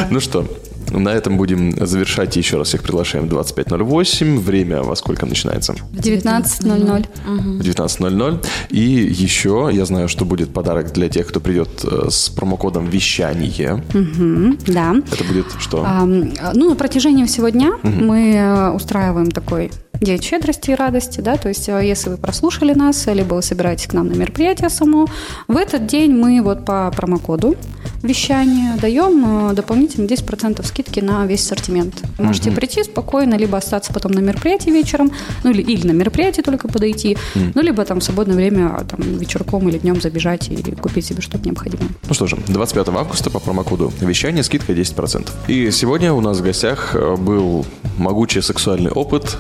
Ну 0.10 0.20
что, 0.20 0.46
на 0.92 1.10
этом 1.10 1.38
будем 1.38 1.86
завершать. 1.86 2.36
Еще 2.36 2.58
раз 2.58 2.68
всех 2.70 2.84
приглашаем 2.84 3.28
в 3.28 3.34
25.08. 3.34 4.40
Время 4.40 4.84
во 4.84 4.96
сколько 4.96 5.26
начинается? 5.26 5.74
В 5.74 6.00
19.00. 6.00 7.06
В 7.26 7.62
19.00. 7.62 8.46
И 8.70 8.80
еще 8.80 9.70
я 9.72 9.86
знаю, 9.86 10.08
что 10.08 10.26
будет 10.26 10.54
подарок 10.54 10.92
для 10.94 11.10
тех, 11.10 11.28
кто 11.28 11.40
придет 11.40 11.84
э, 11.84 12.10
с 12.10 12.30
промокодом 12.30 12.88
«Вещание». 12.90 13.84
Мгм, 13.94 14.58
Да. 14.68 14.96
Это 15.12 15.24
будет 15.24 15.46
что? 15.60 15.84
А, 15.86 16.06
ну, 16.06 16.70
на 16.70 16.76
протяжении 16.76 17.26
всего 17.26 17.50
дня 17.50 17.74
мы 17.84 18.34
э, 18.36 18.72
устраиваем 18.72 19.32
такой 19.32 19.72
день 20.02 20.22
щедрости 20.22 20.72
и 20.72 20.76
радости, 20.76 21.22
да, 21.22 21.38
то 21.38 21.48
есть 21.48 21.70
э, 21.70 21.80
если 21.86 22.10
вы 22.10 22.18
прослушали 22.18 22.74
нас, 22.74 23.06
либо 23.08 23.36
вы 23.36 23.42
собираетесь 23.44 23.88
к 23.88 23.94
нам 23.94 24.08
на 24.08 24.14
мероприятие 24.14 24.70
само, 24.70 25.08
в 25.48 25.56
этот 25.56 25.86
день 25.86 26.12
мы 26.12 26.42
вот 26.42 26.66
по 26.66 26.92
промокоду 26.96 27.56
вещание, 28.04 28.76
даем 28.82 29.50
э, 29.52 29.54
дополнительно 29.54 30.06
10% 30.08 30.66
скидки 30.66 31.00
на 31.00 31.26
весь 31.26 31.42
ассортимент. 31.42 32.02
Вы 32.18 32.26
Можете 32.26 32.50
Мгм. 32.50 32.56
прийти 32.58 32.84
спокойно, 32.84 33.36
либо 33.36 33.58
остаться 33.58 33.94
потом 33.94 34.12
на 34.14 34.20
мероприятии 34.20 34.70
вечером, 34.72 35.12
ну 35.44 35.52
или, 35.52 35.62
или 35.62 35.88
на 35.88 35.92
мероприятие 35.92 36.44
только 36.44 36.68
подойти, 36.68 37.18
ну 37.36 37.62
либо 37.62 37.84
там 37.86 38.00
в 38.00 38.04
свободное 38.04 38.36
время 38.36 38.68
а, 38.76 38.84
там, 38.86 39.02
вечерком 39.18 39.68
или 39.70 39.78
днем 39.78 40.02
забежать 40.02 40.50
и 40.50 40.56
купить 40.76 41.06
себе 41.06 41.22
что-то 41.22 41.46
необходимое. 41.46 41.90
Ну 42.08 42.14
что 42.14 42.28
же, 42.28 42.38
25 42.48 42.88
августа 42.90 43.30
по 43.30 43.40
промокоду 43.40 43.92
вещание 44.02 44.44
скидка 44.44 44.74
10%. 44.74 45.30
И 45.48 45.72
сегодня 45.72 46.14
у 46.14 46.22
нас 46.22 46.40
в 46.40 46.44
гостях 46.44 46.96
э, 46.96 47.16
был 47.16 47.66
могучий 47.98 48.42
сексуальный 48.42 48.92
опыт, 48.92 49.38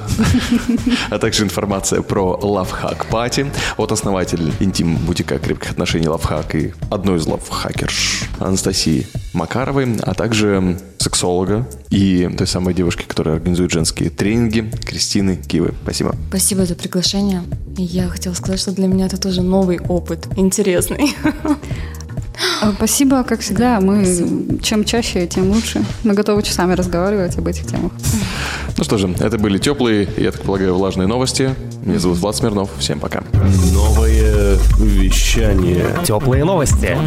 а 1.09 1.17
также 1.17 1.43
информация 1.43 2.01
про 2.01 2.37
лавхак 2.41 3.05
пати 3.07 3.45
от 3.77 3.91
основателя 3.91 4.51
интим-бутика 4.59 5.39
крепких 5.39 5.71
отношений 5.71 6.07
лавхак 6.07 6.55
и 6.55 6.73
одной 6.89 7.17
из 7.17 7.25
лавхакерш 7.25 8.23
Анастасии 8.51 9.07
Макаровой, 9.33 9.95
а 10.01 10.13
также 10.13 10.77
сексолога 11.01 11.67
и 11.89 12.29
той 12.37 12.47
самой 12.47 12.73
девушки, 12.73 13.03
которая 13.07 13.35
организует 13.35 13.71
женские 13.71 14.09
тренинги, 14.09 14.71
Кристины 14.85 15.35
Кивы. 15.35 15.73
Спасибо. 15.83 16.15
Спасибо 16.29 16.65
за 16.65 16.75
приглашение. 16.75 17.43
Я 17.77 18.07
хотела 18.07 18.33
сказать, 18.33 18.59
что 18.59 18.71
для 18.71 18.87
меня 18.87 19.07
это 19.07 19.19
тоже 19.19 19.41
новый 19.41 19.79
опыт, 19.79 20.27
интересный. 20.37 21.15
А, 22.61 22.71
Спасибо, 22.73 23.23
как 23.23 23.41
всегда. 23.41 23.79
Мы 23.79 24.59
чем 24.63 24.83
чаще, 24.83 25.27
тем 25.27 25.51
лучше. 25.51 25.83
Мы 26.03 26.13
готовы 26.13 26.41
часами 26.43 26.73
разговаривать 26.73 27.37
об 27.37 27.47
этих 27.47 27.67
темах. 27.67 27.91
Ну 28.77 28.83
что 28.83 28.97
же, 28.97 29.13
это 29.19 29.37
были 29.37 29.57
теплые, 29.57 30.07
я 30.17 30.31
так 30.31 30.41
полагаю, 30.41 30.75
влажные 30.75 31.07
новости. 31.07 31.53
Меня 31.83 31.99
зовут 31.99 32.17
Влад 32.19 32.35
Смирнов. 32.35 32.69
Всем 32.79 32.99
пока. 32.99 33.23
Новое 33.73 34.57
вещание. 34.79 35.85
Теплые 36.03 36.45
новости. 36.45 36.97